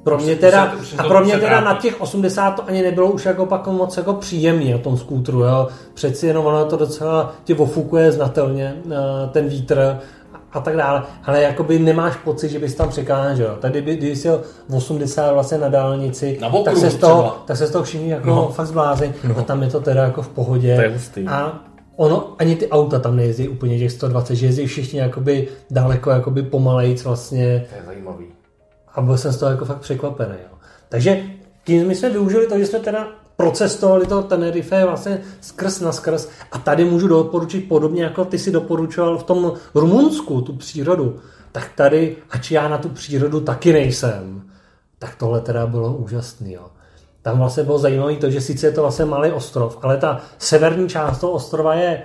[0.06, 3.46] pro mě teda, a pro mě teda na těch 80 to ani nebylo už jako
[3.46, 5.68] pak moc jako příjemný na tom skútru, jo.
[5.94, 8.94] Přeci jenom ono to docela tě ofukuje znatelně, eh,
[9.32, 9.98] ten vítr
[10.52, 11.02] a tak dále.
[11.24, 13.46] Ale jakoby nemáš pocit, že bys tam překážel.
[13.46, 13.56] jo.
[13.60, 14.28] Tady, by, když jsi
[14.76, 18.26] 80 vlastně na dálnici, na tak, se z toho, tak se z toho všichni jako
[18.26, 18.48] no.
[18.48, 19.12] fakt zblázeň.
[19.28, 19.38] No.
[19.38, 20.76] A tam je to teda jako v pohodě.
[20.76, 21.26] To je hustý.
[21.28, 21.60] A
[21.96, 26.42] ono, ani ty auta tam nejezdí úplně těch 120, že jezdí všichni jakoby daleko jakoby
[26.42, 27.66] pomalejc vlastně.
[28.96, 30.34] A byl jsem z toho jako fakt překvapený.
[30.42, 30.58] Jo.
[30.88, 31.22] Takže
[31.64, 36.28] tím my jsme využili to, že jsme teda procestovali to Tenerife vlastně skrz na skrz
[36.52, 41.18] a tady můžu doporučit podobně, jako ty si doporučoval v tom Rumunsku tu přírodu,
[41.52, 44.42] tak tady, ač já na tu přírodu taky nejsem,
[44.98, 46.52] tak tohle teda bylo úžasný.
[46.52, 46.66] Jo.
[47.22, 50.88] Tam vlastně bylo zajímavé to, že sice je to vlastně malý ostrov, ale ta severní
[50.88, 52.02] část toho ostrova je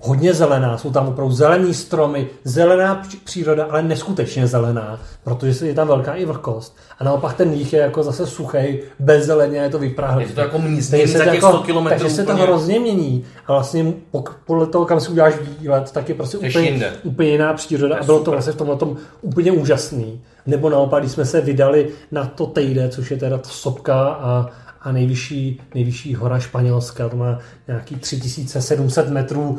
[0.00, 5.88] hodně zelená, jsou tam opravdu zelený stromy, zelená příroda, ale neskutečně zelená, protože je tam
[5.88, 6.76] velká i vlhkost.
[6.98, 10.24] A naopak ten jich je jako zase suchý, bez zeleně, je to vyprahlý.
[10.24, 11.84] Je to jako místní za těch 100 km.
[11.88, 13.24] Takže se to hrozně mění.
[13.46, 13.92] A vlastně
[14.46, 17.96] podle toho, kam si uděláš výlet, tak je prostě úplně, úplně jiná příroda.
[17.96, 20.20] A bylo to vlastně v tomhle tom úplně úžasný.
[20.46, 24.92] Nebo naopak, když jsme se vydali na to Tejde, což je teda sopka a, a
[24.92, 29.58] nejvyšší, nejvyšší hora Španělska, to má nějaký 3700 metrů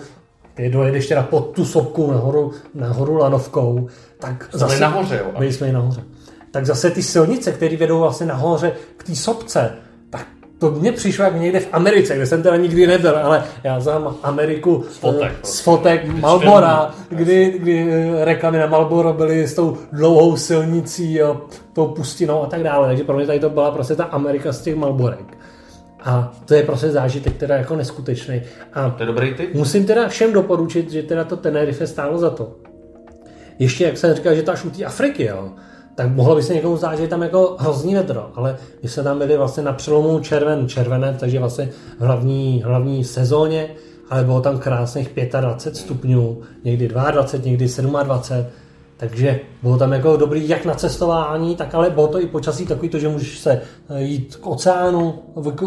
[0.60, 3.88] ty dojedeš teda pod tu sopku nahoru, nahoru lanovkou,
[4.20, 4.80] tak jsme zase...
[4.80, 5.32] nahoře, jo?
[5.38, 6.04] Byli jsme i nahoře.
[6.52, 9.72] Tak zase ty silnice, které vedou vlastně nahoře k té sopce,
[10.10, 10.26] tak
[10.58, 14.16] to mně přišlo jak někde v Americe, kde jsem teda nikdy nebyl, ale já znám
[14.24, 15.64] Ameriku z fotek, z prostě.
[15.64, 17.88] fotek Malbora, kdy, kdy
[18.24, 21.42] reklamy na Malboro byly s tou dlouhou silnicí, jo,
[21.74, 22.88] tou pustinou a tak dále.
[22.88, 25.39] Takže pro mě tady to byla prostě ta Amerika z těch Malborek.
[26.04, 28.42] A to je prostě zážitek teda jako neskutečný.
[28.74, 29.54] A to je dobrý typ.
[29.54, 32.56] Musím teda všem doporučit, že teda to Tenerife stálo za to.
[33.60, 35.50] ještě, jak jsem říkal, že to až u té Afriky, jo,
[35.96, 39.04] tak mohlo by se někomu zdát, že je tam jako hrozný vedro, ale my jsme
[39.04, 43.70] tam byli vlastně na přelomu červen, červené, takže vlastně v hlavní, hlavní sezóně,
[44.10, 45.10] ale bylo tam krásných
[45.40, 47.68] 25 stupňů, někdy 22, někdy
[48.04, 48.46] 27,
[49.00, 52.90] takže bylo tam jako dobrý jak na cestování, tak ale bylo to i počasí takový
[52.90, 55.14] to, že můžeš se eh, jít k oceánu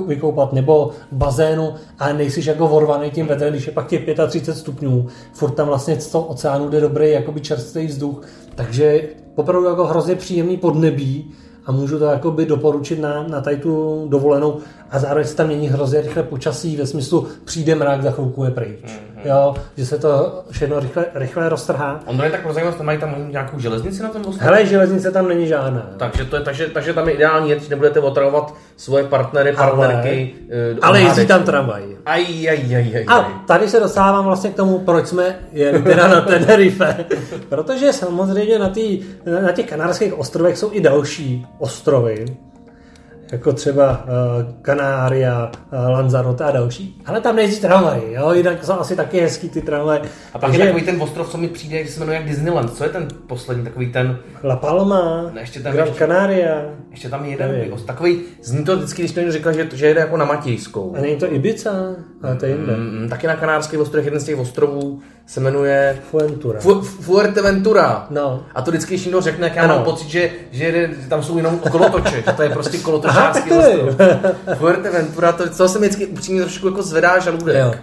[0.07, 5.07] vykoupat nebo bazénu a nejsiš jako vorvaný tím vetrem, když je pak těch 35 stupňů.
[5.33, 8.23] Furt tam vlastně z toho oceánu jde dobrý jakoby čerstvý vzduch,
[8.55, 9.03] takže
[9.35, 11.31] opravdu jako hrozně příjemný podnebí
[11.67, 14.59] a můžu to jakoby doporučit na, na tady tu dovolenou
[14.93, 18.51] a zároveň se tam mění hrozně rychle počasí ve smyslu přijde mrak, za chvilku je
[18.51, 18.79] pryč.
[18.85, 19.13] Mm-hmm.
[19.25, 22.01] Jo, že se to všechno rychle, rychle roztrhá.
[22.07, 24.45] On je tak pro zajímavost, mají tam nějakou železnici na tom ostrově?
[24.45, 25.91] Hele, železnice tam není žádná.
[25.97, 30.35] Takže, to je, takže, takže tam je ideální jet, nebudete otravovat svoje partnery, partnerky.
[30.51, 31.83] Ale, uh, ale jezdí tam tramvaj.
[32.07, 36.09] Aj, aj, aj, aj, A tady se dostávám vlastně k tomu, proč jsme jeli teda
[36.09, 37.05] na Tenerife.
[37.49, 39.01] Protože samozřejmě na, tý,
[39.43, 42.25] na těch kanárských ostrovech jsou i další ostrovy
[43.33, 47.03] jako třeba uh, Kanária, uh, Lanzarote a další.
[47.07, 50.01] Ale tam nejezdí tramvaj, jo, jinak jsou asi taky hezký ty tramvaje.
[50.01, 50.61] A pak Takže...
[50.61, 52.77] je takový ten ostrov, co mi přijde, že se jmenuje jak Disneyland.
[52.77, 54.19] Co je ten poslední takový ten...
[54.45, 56.63] La Palma, ne, ještě tam Gran ještě, Canaria.
[56.91, 57.77] Ještě tam je jeden, nevím.
[57.87, 60.95] takový, zní to vždycky, když to někdo říkal, že, že jede jako na Matějskou.
[60.97, 61.73] A není to Ibiza,
[62.23, 62.77] ale to je jinde.
[62.77, 66.61] Mm, mm taky na Kanárských ostrovech, jeden z těch ostrovů se jmenuje Fuentura.
[66.61, 68.07] Fu, Fuerteventura.
[68.11, 68.43] No.
[68.55, 69.75] A to vždycky, když někdo řekne, jak já ano.
[69.75, 73.97] mám pocit, že, že tam jsou jenom kolotoče, že to je prostě kolotočářský ostrov.
[74.55, 77.57] Fuerteventura, to, to se mi vždycky upřímně trošku jako zvedá žaludek.
[77.57, 77.75] Jo.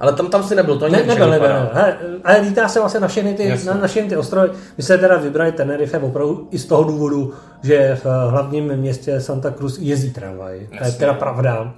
[0.00, 1.70] Ale tam, tam si nebyl, to ne, nebyl, nebyl, nebyl.
[2.24, 4.50] ale lítá se vlastně na všechny ty, na, na všechny ty ostrovy.
[4.76, 9.50] My se teda vybrali Tenerife opravdu i z toho důvodu, že v hlavním městě Santa
[9.50, 10.66] Cruz jezdí tramvaj.
[10.78, 11.74] To je teda pravda.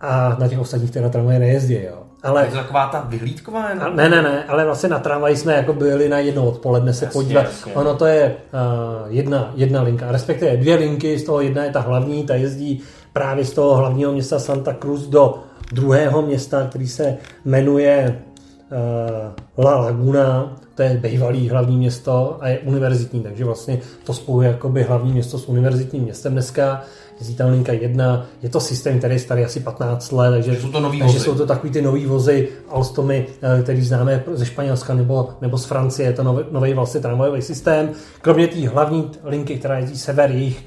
[0.00, 2.02] A na těch ostatních teda tramvaje nejezdí, jo.
[2.22, 3.68] Ale, je to taková ta vyhlídková?
[3.68, 3.96] Jenom?
[3.96, 7.20] Ne, ne, ne, ale vlastně na tramvaji jsme jako byli na jedno odpoledne se jasně,
[7.20, 7.42] podívat.
[7.42, 7.74] Jasně.
[7.74, 11.80] Ono to je uh, jedna, jedna linka, respektive dvě linky, z toho jedna je ta
[11.80, 12.82] hlavní, ta jezdí
[13.12, 15.38] právě z toho hlavního města Santa Cruz do
[15.72, 18.22] druhého města, který se jmenuje
[19.58, 24.48] uh, La Laguna, to je bývalý hlavní město a je univerzitní, takže vlastně to spojuje
[24.48, 26.82] jakoby hlavní město s univerzitním městem dneska
[27.44, 30.98] linka 1, je to systém, který je starý asi 15 let, takže, jsou to, nový
[30.98, 31.24] takže vozy.
[31.24, 35.64] jsou to takový ty nový vozy Alstomy, eh, který známe ze Španělska nebo, nebo z
[35.64, 37.90] Francie, je to nový, nový vlastně tramvajový systém.
[38.20, 40.64] Kromě té hlavní linky, která jezdí sever jich,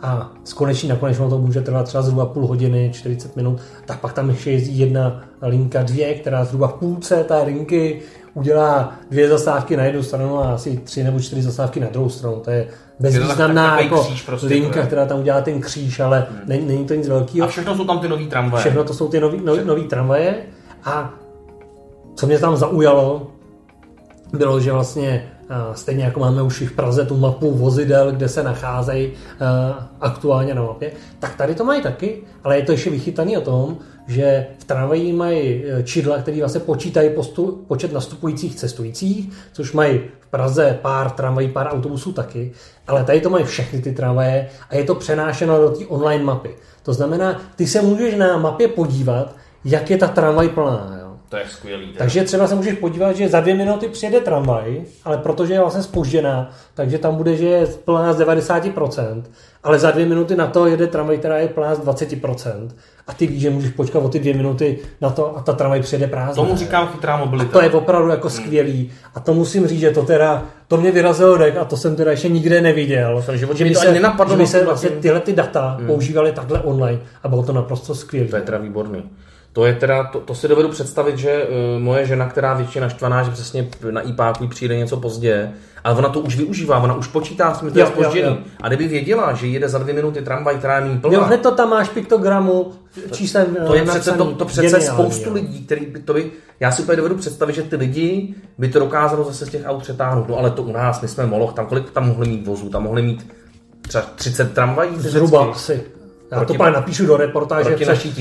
[0.00, 4.00] a z koneční na konečno to může trvat třeba zhruba půl hodiny, 40 minut, tak
[4.00, 8.02] pak tam ještě jezdí jedna linka dvě, která zhruba v půlce té linky
[8.34, 12.36] udělá dvě zastávky na jednu stranu a asi tři nebo čtyři zastávky na druhou stranu.
[12.36, 12.68] To je
[13.00, 16.40] bezvýznamná jako prostě, linka, která tam udělá ten kříž, ale hmm.
[16.46, 17.46] není, není to nic velkého.
[17.46, 18.60] A všechno jsou tam ty nový tramvaje.
[18.60, 20.34] Všechno to jsou ty nový, nový, nový tramvaje
[20.84, 21.14] a
[22.14, 23.26] co mě tam zaujalo,
[24.32, 25.30] bylo, že vlastně
[25.72, 29.12] Stejně jako máme už i v Praze tu mapu vozidel, kde se nacházejí
[30.00, 33.76] aktuálně na mapě, tak tady to mají taky, ale je to ještě vychytaný o tom,
[34.06, 40.00] že v tramvaji mají e, čidla, které vlastně počítají postu, počet nastupujících cestujících, což mají
[40.20, 42.52] v Praze pár tramvají, pár autobusů taky,
[42.86, 46.54] ale tady to mají všechny ty tramvaje a je to přenášeno do té online mapy.
[46.82, 50.96] To znamená, ty se můžeš na mapě podívat, jak je ta tramvaj plná.
[51.00, 51.03] Jo?
[51.28, 51.86] To je skvělý.
[51.86, 51.98] Teda.
[51.98, 55.82] Takže třeba se můžeš podívat, že za dvě minuty přijede tramvaj, ale protože je vlastně
[55.82, 59.22] spožděná, takže tam bude, že je plná z 90%,
[59.62, 62.68] ale za dvě minuty na to jede tramvaj, která je plná z 20%.
[63.06, 65.82] A ty víš, že můžeš počkat o ty dvě minuty na to a ta tramvaj
[65.82, 66.44] přijede prázdná.
[66.44, 67.50] Tomu říkám chytrá mobilita.
[67.50, 68.36] A to je opravdu jako hmm.
[68.36, 68.90] skvělý.
[69.14, 72.10] A to musím říct, že to teda, to mě vyrazilo dek a to jsem teda
[72.10, 73.22] ještě nikde neviděl.
[73.22, 74.34] Jsem že by to se, nenapadlo.
[74.34, 75.86] Že by se vlastně tyhle ty data hmm.
[75.86, 78.28] používaly takhle online a bylo to naprosto skvělé.
[78.28, 79.02] To je teda výborný.
[79.54, 83.22] To je teda, to, to si dovedu představit, že uh, moje žena, která většině naštvaná,
[83.22, 85.52] že přesně na IPáku přijde něco pozdě,
[85.84, 88.38] ale ona to už využívá, ona už počítá s tím, že je spožděný.
[88.62, 91.14] A kdyby věděla, že jede za dvě minuty tramvaj, která je plná.
[91.14, 92.72] Jo, hned to tam máš piktogramu
[93.12, 95.34] číslem To je eh, přece, to, to přece spoustu jo.
[95.34, 98.78] lidí, který by to by, já si úplně dovedu představit, že ty lidi by to
[98.78, 100.28] dokázalo zase z těch aut přetáhnout.
[100.28, 102.82] No ale to u nás, my jsme Moloch, tam kolik tam mohli mít vozů, tam
[102.82, 103.26] mohli mít
[103.88, 104.90] třeba 30 tramvají.
[104.96, 105.82] Zhruba asi.
[106.34, 108.12] Já proti, to pak napíšu do reportáže přesný,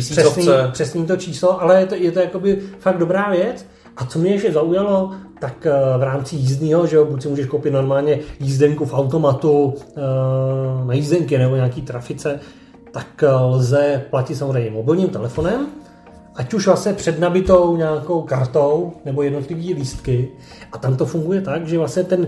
[0.71, 3.65] přesný to číslo, ale je to, je to jakoby fakt dobrá věc.
[3.97, 7.45] A co mě ještě zaujalo, tak eh, v rámci jízdního, že jo, buď si můžeš
[7.45, 10.01] koupit normálně jízdenku v automatu eh,
[10.85, 12.39] na jízdenky nebo nějaký trafice,
[12.91, 15.67] tak eh, lze platit samozřejmě mobilním telefonem,
[16.35, 20.29] ať už vlastně před nabitou nějakou kartou nebo jednotlivý lístky.
[20.71, 22.27] A tam to funguje tak, že vlastně ten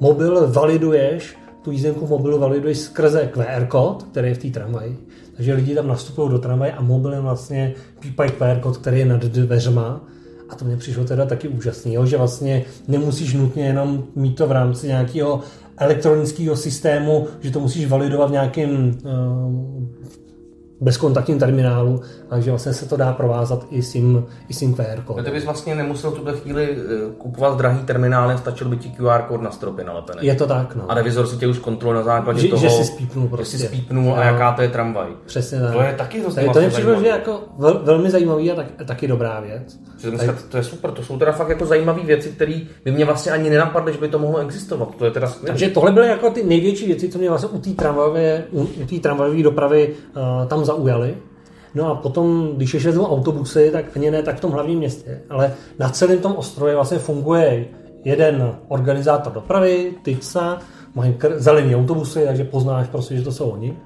[0.00, 4.98] mobil validuješ, tu jízdenku v mobilu validuješ skrze QR kód, který je v té tramvaji.
[5.36, 9.24] Takže lidi tam nastupují do tramvaje a mobilem vlastně pípají QR kód, který je nad
[9.24, 10.04] dveřma
[10.48, 12.06] A to mě přišlo teda taky úžasný, jo?
[12.06, 15.40] že vlastně nemusíš nutně jenom mít to v rámci nějakého
[15.76, 20.05] elektronického systému, že to musíš validovat v nějakým uh,
[20.80, 25.00] bezkontaktním terminálu, takže vlastně se to dá provázat i s tím, i s tím QR
[25.04, 25.24] kódem.
[25.24, 29.22] Ty bys vlastně nemusel v tuhle chvíli eh, kupovat drahý terminály, stačil by ti QR
[29.22, 30.18] kód na stropě nalepený.
[30.26, 30.90] Je to tak, no.
[30.90, 33.58] A revizor si tě už kontroluje na základě že, toho, že si spípnul prostě.
[33.58, 35.08] Že si spípnul a jaká to je tramvaj.
[35.26, 35.72] Přesně tak.
[35.72, 39.08] To je taky hrozně To je přišlo, že jako vel, velmi zajímavý a tak, taky
[39.08, 39.78] dobrá věc.
[40.10, 43.32] Dneska, to je super, to jsou teda fakt jako zajímavé věci, které by mě vlastně
[43.32, 44.94] ani nenapadly, že by to mohlo existovat.
[44.94, 45.52] To je teda skvělé.
[45.52, 48.86] Takže tohle byly jako ty největší věci, co mě vlastně u té tramvajové, u, u
[48.86, 51.16] té tramvajové dopravy uh, tam zaujaly.
[51.74, 55.20] No a potom, když ještě vezmu autobusy, tak ani ne tak v tom hlavním městě,
[55.30, 57.64] ale na celém tom ostrově vlastně funguje
[58.04, 60.58] jeden organizátor dopravy, TICA,
[60.94, 63.76] mají zelený autobusy, takže poznáš prostě, že to jsou oni.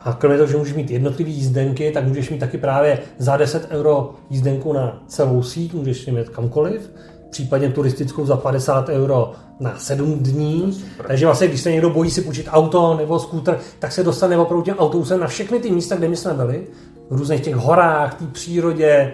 [0.00, 3.68] A kromě toho, že můžeš mít jednotlivé jízdenky, tak můžeš mít taky právě za 10
[3.70, 6.90] euro jízdenku na celou síť, můžeš mít kamkoliv,
[7.30, 10.84] případně turistickou za 50 euro na 7 dní.
[11.06, 14.64] Takže vlastně, když se někdo bojí si půjčit auto nebo skútr, tak se dostane opravdu
[14.64, 16.66] tím autobusem na všechny ty místa, kde my jsme byli
[17.10, 19.12] v různých těch horách, té přírodě,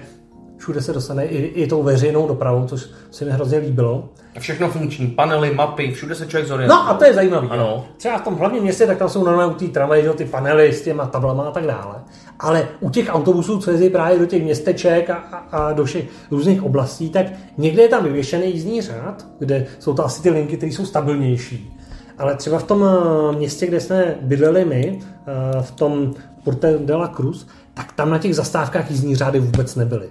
[0.62, 4.08] všude se dostane i, i tou veřejnou dopravou, což se mi hrozně líbilo.
[4.36, 6.78] A všechno funkční, panely, mapy, všude se člověk zorientuje.
[6.78, 7.48] No a to je zajímavé.
[7.48, 7.86] Ano.
[7.96, 10.82] Třeba v tom hlavním městě, tak tam jsou normálně u té tramvaje, ty panely s
[10.82, 11.94] těma tablama a tak dále.
[12.40, 16.04] Ale u těch autobusů, co jezdí právě do těch městeček a, a, a do všech
[16.30, 17.26] různých oblastí, tak
[17.58, 21.78] někde je tam vyvěšený jízdní řád, kde jsou to asi ty linky, které jsou stabilnější.
[22.18, 26.94] Ale třeba v tom eh, městě, kde jsme bydleli my, eh, v tom Porte de
[26.94, 30.08] la Cruz, tak tam na těch zastávkách jízdní řády vůbec nebyly.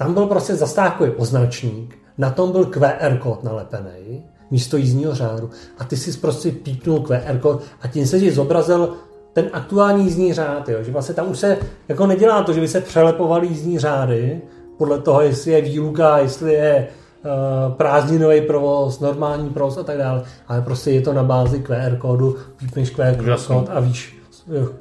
[0.00, 5.50] Tam byl prostě zastávkový označník, na tom byl QR kód nalepený, místo jízdního řádu.
[5.78, 8.92] A ty si prostě pípnul QR kód a tím se ti zobrazil
[9.32, 11.58] ten aktuální jízdní řád, jo, že vlastně tam už se
[11.88, 14.40] jako nedělá to, že by se přelepovaly jízdní řády
[14.78, 16.88] podle toho, jestli je výluka, jestli je
[17.24, 21.96] uh, prázdninový provoz, normální provoz a tak dále, ale prostě je to na bázi QR
[21.98, 24.19] kódu, pípneš QR kód a víš,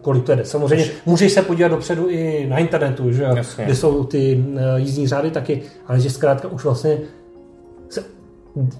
[0.02, 0.46] kolik to jde.
[0.46, 3.24] Samozřejmě můžeš se podívat dopředu i na internetu, že?
[3.24, 3.66] Jasně.
[3.66, 7.00] kde jsou ty eh, jízdní řády taky, ale že zkrátka už vlastně
[7.90, 8.04] se,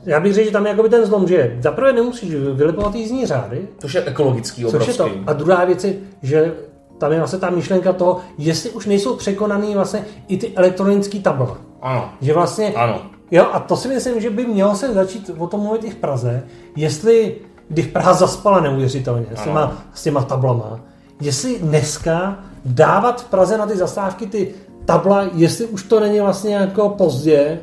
[0.06, 3.67] já bych řekl, že tam je jakoby ten zlom, že zaprvé nemusíš vylepovat jízdní řády.
[3.80, 4.93] Což je ekologický obrovský.
[4.93, 5.19] Což je to.
[5.28, 6.54] A druhá věc je, že
[6.97, 11.47] tam je vlastně ta myšlenka toho, jestli už nejsou překonaný vlastně i ty elektronické table.
[11.82, 12.10] Ano.
[12.21, 13.02] Že vlastně, ano.
[13.32, 15.95] Jo, a to si myslím, že by mělo se začít o tom mluvit i v
[15.95, 16.43] Praze,
[16.75, 17.36] jestli
[17.69, 20.79] když Praha zaspala neuvěřitelně s těma, s těma tablama.
[21.21, 24.53] Jestli dneska dávat v Praze na ty zastávky ty
[24.86, 27.60] tabla, jestli už to není vlastně jako pozdě,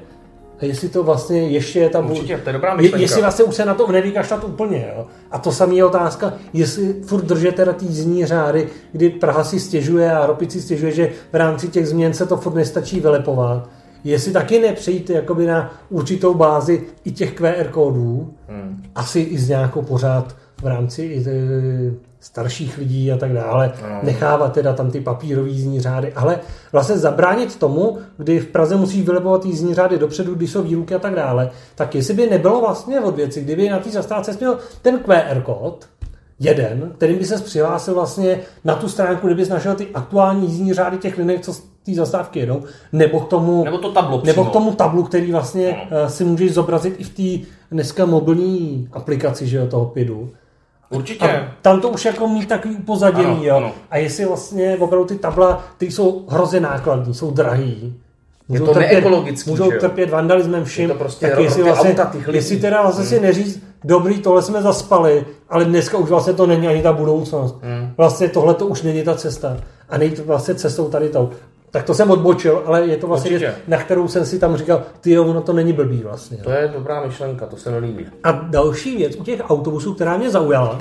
[0.61, 2.11] a jestli to vlastně ještě je tam...
[2.11, 2.99] Určitě, to je dobrá myšlenka.
[2.99, 5.07] Jestli vlastně už se na to nevykašlat úplně, jo.
[5.31, 9.61] A to samé je otázka, jestli furt držet teda ty jízdní řády, kdy Praha si
[9.61, 13.69] stěžuje a Ropic si stěžuje, že v rámci těch změn se to furt nestačí vylepovat
[14.11, 18.83] jestli taky nepřejít jakoby na určitou bázi i těch QR kódů, hmm.
[18.95, 21.25] asi i z nějakou pořád v rámci i
[22.21, 23.99] starších lidí a tak dále, hmm.
[24.03, 26.41] nechávat teda tam ty papírové jízdní řády, ale
[26.73, 30.99] vlastně zabránit tomu, kdy v Praze musíš vylepovat jízdní řády dopředu, když jsou výluky a
[30.99, 34.99] tak dále, tak jestli by nebylo vlastně od věci, kdyby na té zastávce měl ten
[34.99, 35.87] QR kód,
[36.41, 40.73] jeden, kterým by se přihlásil vlastně na tu stránku, kde bys našel ty aktuální jízdní
[40.73, 41.55] řády těch linek, co
[41.87, 45.77] té zastávky jedou, nebo k tomu, nebo to tablo nebo k tomu tablu, který vlastně
[45.91, 46.11] no.
[46.11, 50.31] si můžeš zobrazit i v té dneska mobilní aplikaci, že jo, toho PIDu.
[50.91, 51.25] Určitě.
[51.25, 53.57] A tam to už jako mít takový upozaděný, ano, jo.
[53.57, 53.73] Ano.
[53.91, 57.95] A jestli vlastně opravdu ty tabla, ty jsou hrozně nákladní, jsou drahý,
[58.49, 60.83] Můžou je to trpět, neekologický, Můžou trpět vandalismem vším.
[60.83, 63.11] Je to prostě tak jestli, vlastně, auta, jestli teda vlastně hmm.
[63.11, 67.57] si neříct, dobrý, tohle jsme zaspali, ale dneska už vlastně to není ani ta budoucnost.
[67.63, 67.93] Hmm.
[67.97, 69.57] Vlastně tohle to už není ta cesta.
[69.89, 71.31] A nejít vlastně cestou tady tou.
[71.71, 74.83] Tak to jsem odbočil, ale je to vlastně věc, na kterou jsem si tam říkal,
[75.01, 76.37] ty ono to není blbý vlastně.
[76.37, 78.07] To je dobrá myšlenka, to se mi líbí.
[78.25, 80.79] A další věc u těch autobusů, která mě zaujala,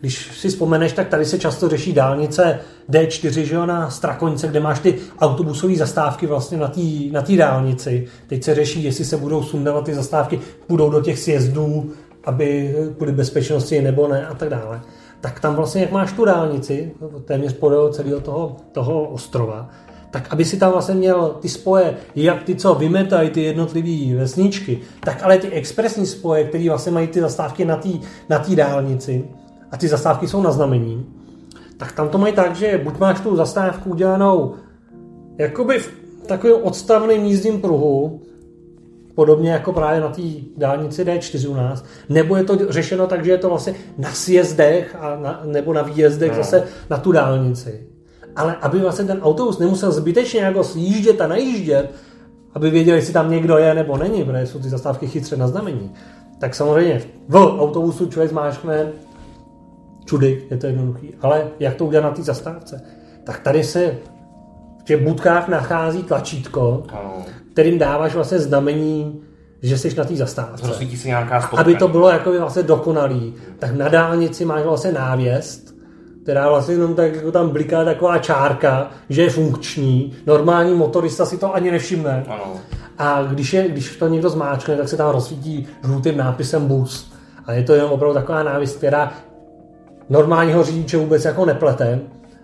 [0.00, 2.58] když si vzpomeneš, tak tady se často řeší dálnice
[2.90, 7.36] D4, že jo, na Strakoňce, kde máš ty autobusové zastávky vlastně na té na tý
[7.36, 8.06] dálnici.
[8.26, 11.92] Teď se řeší, jestli se budou sundávat ty zastávky, půjdou do těch sjezdů,
[12.24, 14.80] aby kvůli bezpečnosti nebo ne a tak dále.
[15.20, 16.92] Tak tam vlastně, jak máš tu dálnici,
[17.24, 19.70] téměř podél celého toho, toho ostrova,
[20.10, 24.78] tak aby si tam vlastně měl ty spoje, jak ty, co vymetají ty jednotlivé vesničky,
[25.00, 27.88] tak ale ty expresní spoje, které vlastně mají ty zastávky na té
[28.28, 29.24] na dálnici
[29.70, 31.06] a ty zastávky jsou na znamení,
[31.76, 34.54] tak tam to mají tak, že buď máš tu zastávku udělanou
[35.38, 35.92] jakoby v
[36.26, 38.22] takovém odstavném jízdním pruhu,
[39.14, 40.22] podobně jako právě na té
[40.56, 44.96] dálnici D4 u nás, nebo je to řešeno tak, že je to vlastně na sjezdech
[45.00, 46.36] a na, nebo na výjezdech no.
[46.36, 47.95] zase na tu dálnici
[48.36, 51.90] ale aby vlastně ten autobus nemusel zbytečně jako sjíždět a najíždět,
[52.54, 55.92] aby věděli, jestli tam někdo je nebo není, protože jsou ty zastávky chytře na znamení,
[56.38, 58.92] tak samozřejmě v autobusu člověk zmáčkne
[60.04, 62.82] čudy, je to jednoduchý, ale jak to udělat na té zastávce?
[63.24, 63.94] Tak tady se
[64.80, 67.24] v těch budkách nachází tlačítko, Ano.
[67.52, 69.20] kterým dáváš vlastně znamení,
[69.62, 70.66] že jsi na té zastávce.
[70.66, 71.50] Rozsvítí se nějaká.
[71.56, 75.75] Aby to bylo jako vlastně dokonalý, tak na dálnici máš vlastně návěst,
[76.26, 80.12] která vlastně jenom tak jako tam bliká taková čárka, že je funkční.
[80.26, 82.24] Normální motorista si to ani nevšimne.
[82.28, 82.52] Ano.
[82.98, 87.12] A když, je, když to někdo zmáčkne, tak se tam rozsvítí žlutým nápisem bus.
[87.44, 89.12] A je to jenom opravdu taková návěst, která
[90.08, 92.00] normálního řidiče vůbec jako neplete,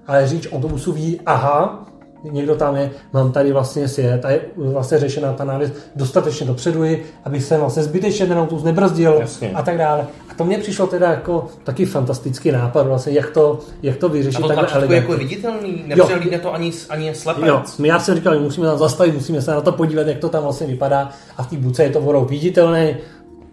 [0.07, 1.87] ale řidič autobusu ví, aha,
[2.31, 6.83] někdo tam je, mám tady vlastně sjet a je vlastně řešená ta návěst dostatečně dopředu,
[7.25, 9.51] aby se vlastně zbytečně ten autobus nebrzdil Jasně.
[9.51, 10.07] a tak dále.
[10.33, 14.09] A to mně přišlo teda jako taky fantastický nápad, vlastně, jak to, jak to A
[14.09, 17.45] vyřešit to takhle tlačítko je jako viditelný, nepřehlídne to ani, ani slepec.
[17.47, 20.29] Jo, my já jsem říkal, musíme tam zastavit, musíme se na to podívat, jak to
[20.29, 22.97] tam vlastně vypadá a v té buce je to vodou viditelné,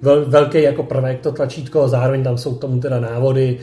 [0.01, 3.59] vel, velký jako prvek to tlačítko, zároveň tam jsou k tomu teda návody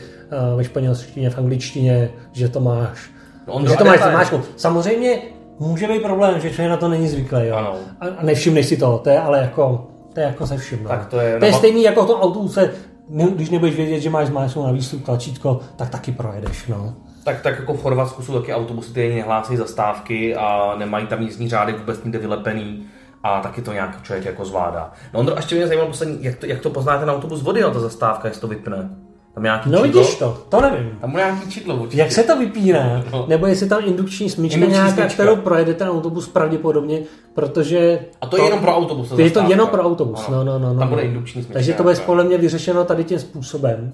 [0.51, 3.09] uh, ve španělštině, v angličtině, že to máš.
[3.47, 4.45] No, on že to to máš zmáčknout.
[4.55, 5.21] Samozřejmě
[5.59, 7.47] může být problém, že člověk na to není zvyklý.
[7.47, 7.55] Jo.
[7.55, 7.73] Ano.
[8.01, 10.79] A, a nevšimneš si to, to je ale jako, to je jako se vším.
[10.83, 10.89] no.
[10.89, 12.73] Tak to je- to je no, stejný jako v tom autobuse,
[13.09, 16.67] když nebudeš vědět, že máš zmáčknout na výstup tlačítko, tak taky projedeš.
[16.67, 16.93] No.
[17.23, 21.49] Tak, tak jako v Chorvatsku jsou taky autobusy, které nehlásí zastávky a nemají tam jízdní
[21.49, 22.85] řády vůbec nikde vylepený
[23.23, 24.91] a taky to nějak člověk jako zvládá.
[25.13, 27.61] No Ondro, a ještě mě zajímalo poslední, jak to, jak to pozná ten autobus vody,
[27.61, 28.89] na ta zastávka, jestli to vypne.
[29.37, 30.89] Tam nějaký no vidíš to, to nevím.
[31.01, 32.01] Tam bude nějaký čidlo určitě.
[32.01, 33.03] Jak se to vypíná?
[33.11, 33.25] No.
[33.27, 35.13] Nebo jestli tam indukční smyčka Indukční nějaká, smyčka.
[35.13, 36.99] kterou projede ten autobus pravděpodobně,
[37.33, 37.99] protože...
[38.21, 39.13] A to je jenom pro autobus.
[39.17, 40.37] Je to jenom pro autobus, Ano.
[40.37, 40.73] no, no, no.
[40.73, 40.79] no.
[40.79, 40.95] Tam no.
[40.95, 41.53] bude indukční smyčka.
[41.53, 43.91] Takže to bude podle mě vyřešeno tady tím způsobem.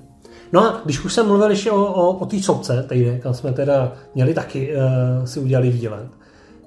[0.53, 3.53] No a když už jsem mluvil ještě o, o, o té sopce, tady, kam jsme
[3.53, 6.07] teda měli taky uh, si udělali výlet,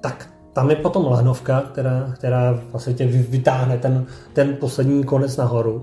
[0.01, 5.37] tak tam je potom lahnovka, která, která vlastně tě vy- vytáhne ten, ten poslední konec
[5.37, 5.73] nahoru.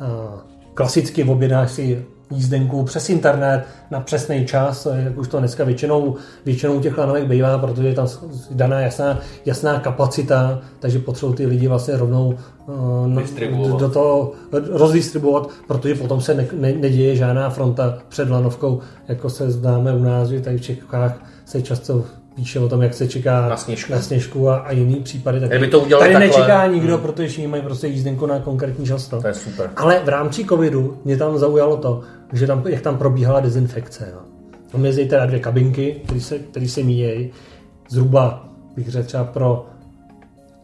[0.00, 0.40] Uh,
[0.74, 6.80] klasicky objednáš si jízdenku přes internet na přesný čas, jak už to dneska většinou, většinou
[6.80, 8.08] těch lanovek bývá, protože je tam
[8.50, 12.34] daná jasná, jasná kapacita, takže potřebují ty lidi vlastně rovnou
[12.66, 14.32] uh, do toho
[14.70, 20.02] rozdistribuovat, protože potom se ne, ne, neděje žádná fronta před lanovkou, jako se známe u
[20.02, 23.92] nás, že tady v Čechách se často píše o tom, jak se čeká Na Sněžku.
[23.92, 25.40] na sněžku a, a jiný případy.
[25.40, 28.86] Tak Kdyby to udělali tady takhle- nečeká nikdo, protože všichni mají prostě jízdenku na konkrétní
[28.86, 29.08] čas.
[29.08, 29.70] To je super.
[29.76, 32.00] Ale v rámci covidu mě tam zaujalo to,
[32.32, 34.08] že tam, jak tam probíhala dezinfekce.
[34.12, 34.18] Jo.
[34.72, 37.30] Tam jezdí teda dvě kabinky, které se, který se míjejí.
[37.88, 39.66] Zhruba, bych řekl třeba pro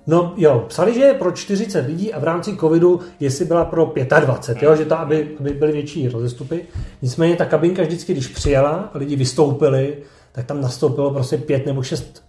[0.08, 3.92] No jo, psali, že je pro 40 lidí a v rámci covidu, jestli byla pro
[4.20, 6.60] 25, jo, že to, aby, aby byly větší rozestupy.
[7.02, 9.96] Nicméně ta kabinka vždycky, když přijela a lidi vystoupili,
[10.36, 12.22] tak tam nastoupilo prostě pět nebo šest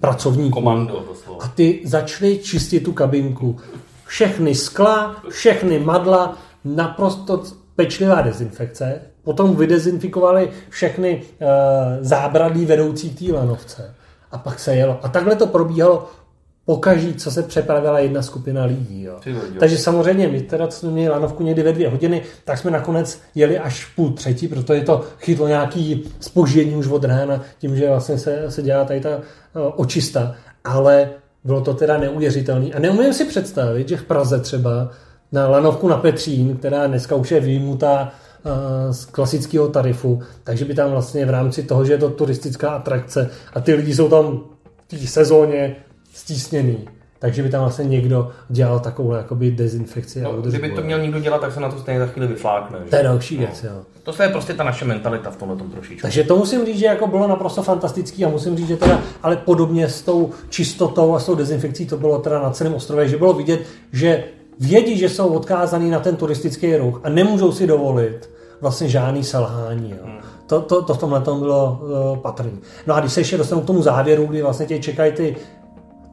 [0.00, 0.54] pracovníků.
[0.54, 1.44] Komando doslova.
[1.44, 3.56] A ty začali čistit tu kabinku.
[4.06, 7.42] Všechny skla, všechny madla, naprosto
[7.76, 9.00] pečlivá dezinfekce.
[9.22, 11.48] Potom vydezinfikovali všechny uh,
[12.00, 13.94] zábradlí vedoucí k té lanovce.
[14.32, 15.00] A pak se jelo.
[15.02, 16.08] A takhle to probíhalo
[16.64, 19.02] pokaží, co se přepravila jedna skupina lidí.
[19.02, 19.20] Jo.
[19.58, 23.20] Takže samozřejmě, my teda, co jsme měli lanovku někdy ve dvě hodiny, tak jsme nakonec
[23.34, 27.88] jeli až v půl třetí, protože to chytlo nějaký spoždění už od rána, tím, že
[27.88, 29.22] vlastně se, se dělá tady ta uh,
[29.76, 30.34] očista.
[30.64, 31.10] Ale
[31.44, 32.66] bylo to teda neuvěřitelné.
[32.66, 34.90] A neumím si představit, že v Praze třeba
[35.32, 38.12] na lanovku na Petřín, která dneska už je výjimutá
[38.44, 42.70] uh, z klasického tarifu, takže by tam vlastně v rámci toho, že je to turistická
[42.70, 44.40] atrakce a ty lidi jsou tam
[44.84, 45.76] v té sezóně
[46.14, 50.20] stísněný, takže by tam vlastně někdo dělal takovou jakoby dezinfekci.
[50.20, 52.78] No, kdyby to měl někdo dělat, tak se na to stejně za chvíli vyflákne.
[52.84, 52.90] že?
[52.90, 53.82] To je další věc, jo.
[54.02, 56.02] To je prostě ta naše mentalita v tomhle tom trošičku.
[56.02, 59.36] Takže to musím říct, že jako bylo naprosto fantastický a musím říct, že teda, ale
[59.36, 63.16] podobně s tou čistotou a s tou dezinfekcí to bylo teda na celém ostrově, že
[63.16, 63.60] bylo vidět,
[63.92, 64.24] že
[64.60, 69.90] vědí, že jsou odkázaný na ten turistický ruch a nemůžou si dovolit vlastně žádný selhání.
[69.90, 70.08] Jo.
[70.46, 72.60] To, to, to v tomhle tom bylo uh, patrný.
[72.86, 75.36] No a když se ještě dostanu k tomu závěru, kdy vlastně tě čekají ty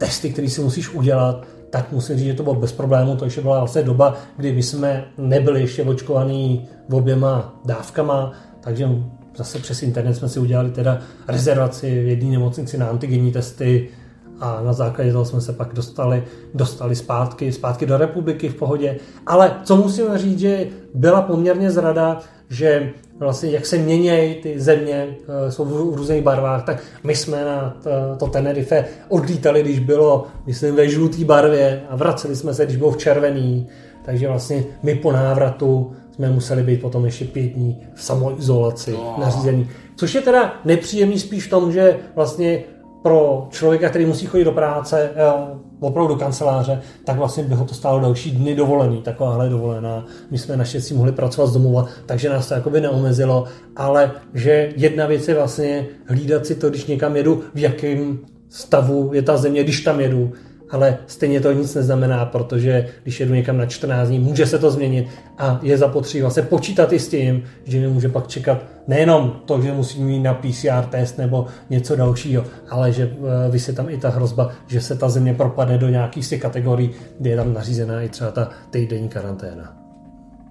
[0.02, 3.16] testy, které si musíš udělat, tak musím říct, že to bylo bez problému.
[3.16, 8.90] To ještě byla vlastně doba, kdy my jsme nebyli ještě očkovaný oběma dávkama, takže
[9.38, 13.90] zase přes internet jsme si udělali teda rezervaci v jedné nemocnici na antigenní testy
[14.40, 18.98] a na základě toho jsme se pak dostali, dostali zpátky, zpátky do republiky v pohodě.
[19.28, 22.90] Ale co musím říct, že byla poměrně zrada, že
[23.26, 25.08] vlastně jak se měnějí ty země,
[25.48, 27.78] eh, jsou v různých barvách, tak my jsme na
[28.20, 32.92] to, Tenerife odlítali, když bylo, myslím, ve žluté barvě a vraceli jsme se, když bylo
[32.92, 33.68] v červený.
[34.06, 39.16] Takže vlastně my po návratu jsme museli být potom ještě pět dní v samoizolaci No.
[39.20, 39.70] nařízený.
[39.96, 42.64] Což je teda nepříjemný spíš v tom, že vlastně
[43.02, 47.66] pro člověka, který musí chodit do práce, eh, opravdu do kanceláře, tak vlastně by ho
[47.66, 50.06] to stálo další dny dovolený, takováhle dovolená.
[50.32, 53.46] My jsme naštěstí mohli pracovat z domova, takže nás to jakoby neomezilo,
[53.76, 59.10] ale že jedna věc je vlastně hlídat si to, když někam jedu, v jakém stavu
[59.14, 60.32] je ta země, když tam jedu,
[60.72, 64.72] ale stejně to nic neznamená, protože když jedu někam na 14 dní, může se to
[64.72, 65.08] změnit
[65.38, 69.62] a je zapotřebí vlastně počítat i s tím, že mi může pak čekat nejenom to,
[69.62, 73.98] že musím mít na PCR test nebo něco dalšího, ale že eh, vysí tam i
[73.98, 77.54] ta hrozba, že se ta země propadne do nějakých z těch kategorií, kde je tam
[77.54, 79.78] nařízená i třeba ta týdenní karanténa.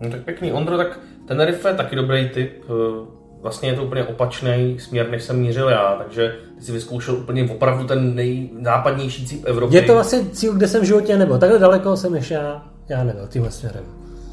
[0.00, 0.52] No tak pěkný.
[0.52, 5.40] Ondro, tak Tenerife taky dobrý tip eh, vlastně je to úplně opačný směr, než jsem
[5.40, 9.76] mířil já, takže ty si vyzkoušel úplně opravdu ten nejzápadnější cíl Evropy.
[9.76, 13.04] Je to vlastně cíl, kde jsem v životě nebo takhle daleko jsem ještě já, já
[13.04, 13.84] nebyl tímhle směrem.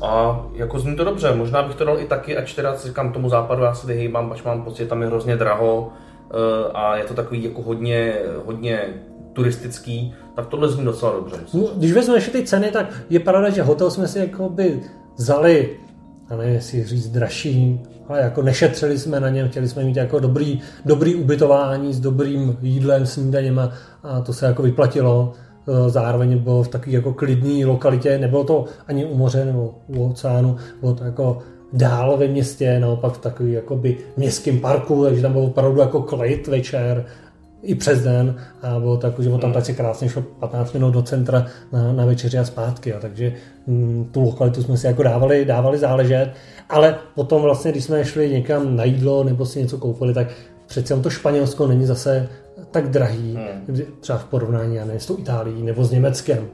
[0.01, 3.29] A jako zní to dobře, možná bych to dal i taky, ač teda říkám tomu
[3.29, 5.91] západu, já se vyhýbám, až mám pocit, tam je hrozně draho
[6.31, 8.81] eh, a je to takový jako hodně, hodně
[9.33, 11.37] turistický, tak tohle zní docela dobře.
[11.53, 14.81] No, když vezmu ještě ty ceny, tak je pravda, že hotel jsme si jako by
[15.15, 15.77] vzali,
[16.29, 20.19] a nevím, jestli říct dražší, ale jako nešetřili jsme na něm, chtěli jsme mít jako
[20.19, 23.71] dobrý, dobrý ubytování s dobrým jídlem, snídaněma
[24.03, 25.33] a to se jako vyplatilo.
[25.67, 30.09] E, zároveň bylo v takové jako klidné lokalitě, nebylo to ani u moře nebo u
[30.09, 31.37] oceánu, bylo to jako
[31.73, 36.47] dál ve městě, naopak v takový jakoby městském parku, takže tam byl opravdu jako klid
[36.47, 37.05] večer,
[37.61, 41.01] i přes den a bylo tak, že tam tak si krásně šlo 15 minut do
[41.01, 42.93] centra na, na večeři a zpátky.
[42.93, 43.33] A takže
[43.67, 46.31] m, mm, tu lokalitu jsme si jako dávali, dávali záležet,
[46.69, 50.27] ale potom vlastně, když jsme šli někam na jídlo nebo si něco koupili, tak
[50.67, 52.29] přece to Španělsko není zase
[52.71, 53.81] tak drahý, hmm.
[53.99, 56.47] třeba v porovnání já nevím, s tou Itálií nebo s Německem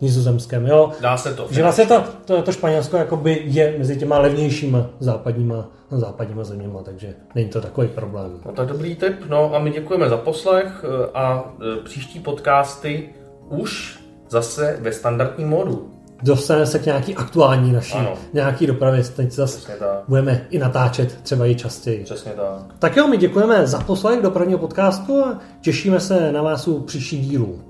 [0.00, 0.92] nizozemském, jo.
[1.00, 1.46] Dá se to.
[1.50, 7.14] Že vlastně to, to, to Španělsko jakoby je mezi těma levnějšíma západníma, západníma zeměma, takže
[7.34, 8.40] není to takový problém.
[8.46, 13.08] No tak dobrý tip, no a my děkujeme za poslech eh, a eh, příští podcasty
[13.48, 15.90] už zase ve standardním módu.
[16.22, 18.14] Dostane se k nějaký aktuální naší, ano.
[18.32, 19.72] nějaký dopravě, teď zase
[20.08, 22.04] budeme i natáčet třeba i častěji.
[22.04, 22.74] Přesně tak.
[22.78, 26.80] Tak jo, my děkujeme za poslech do prvního podcastu a těšíme se na vás u
[26.80, 27.60] příštích dílů.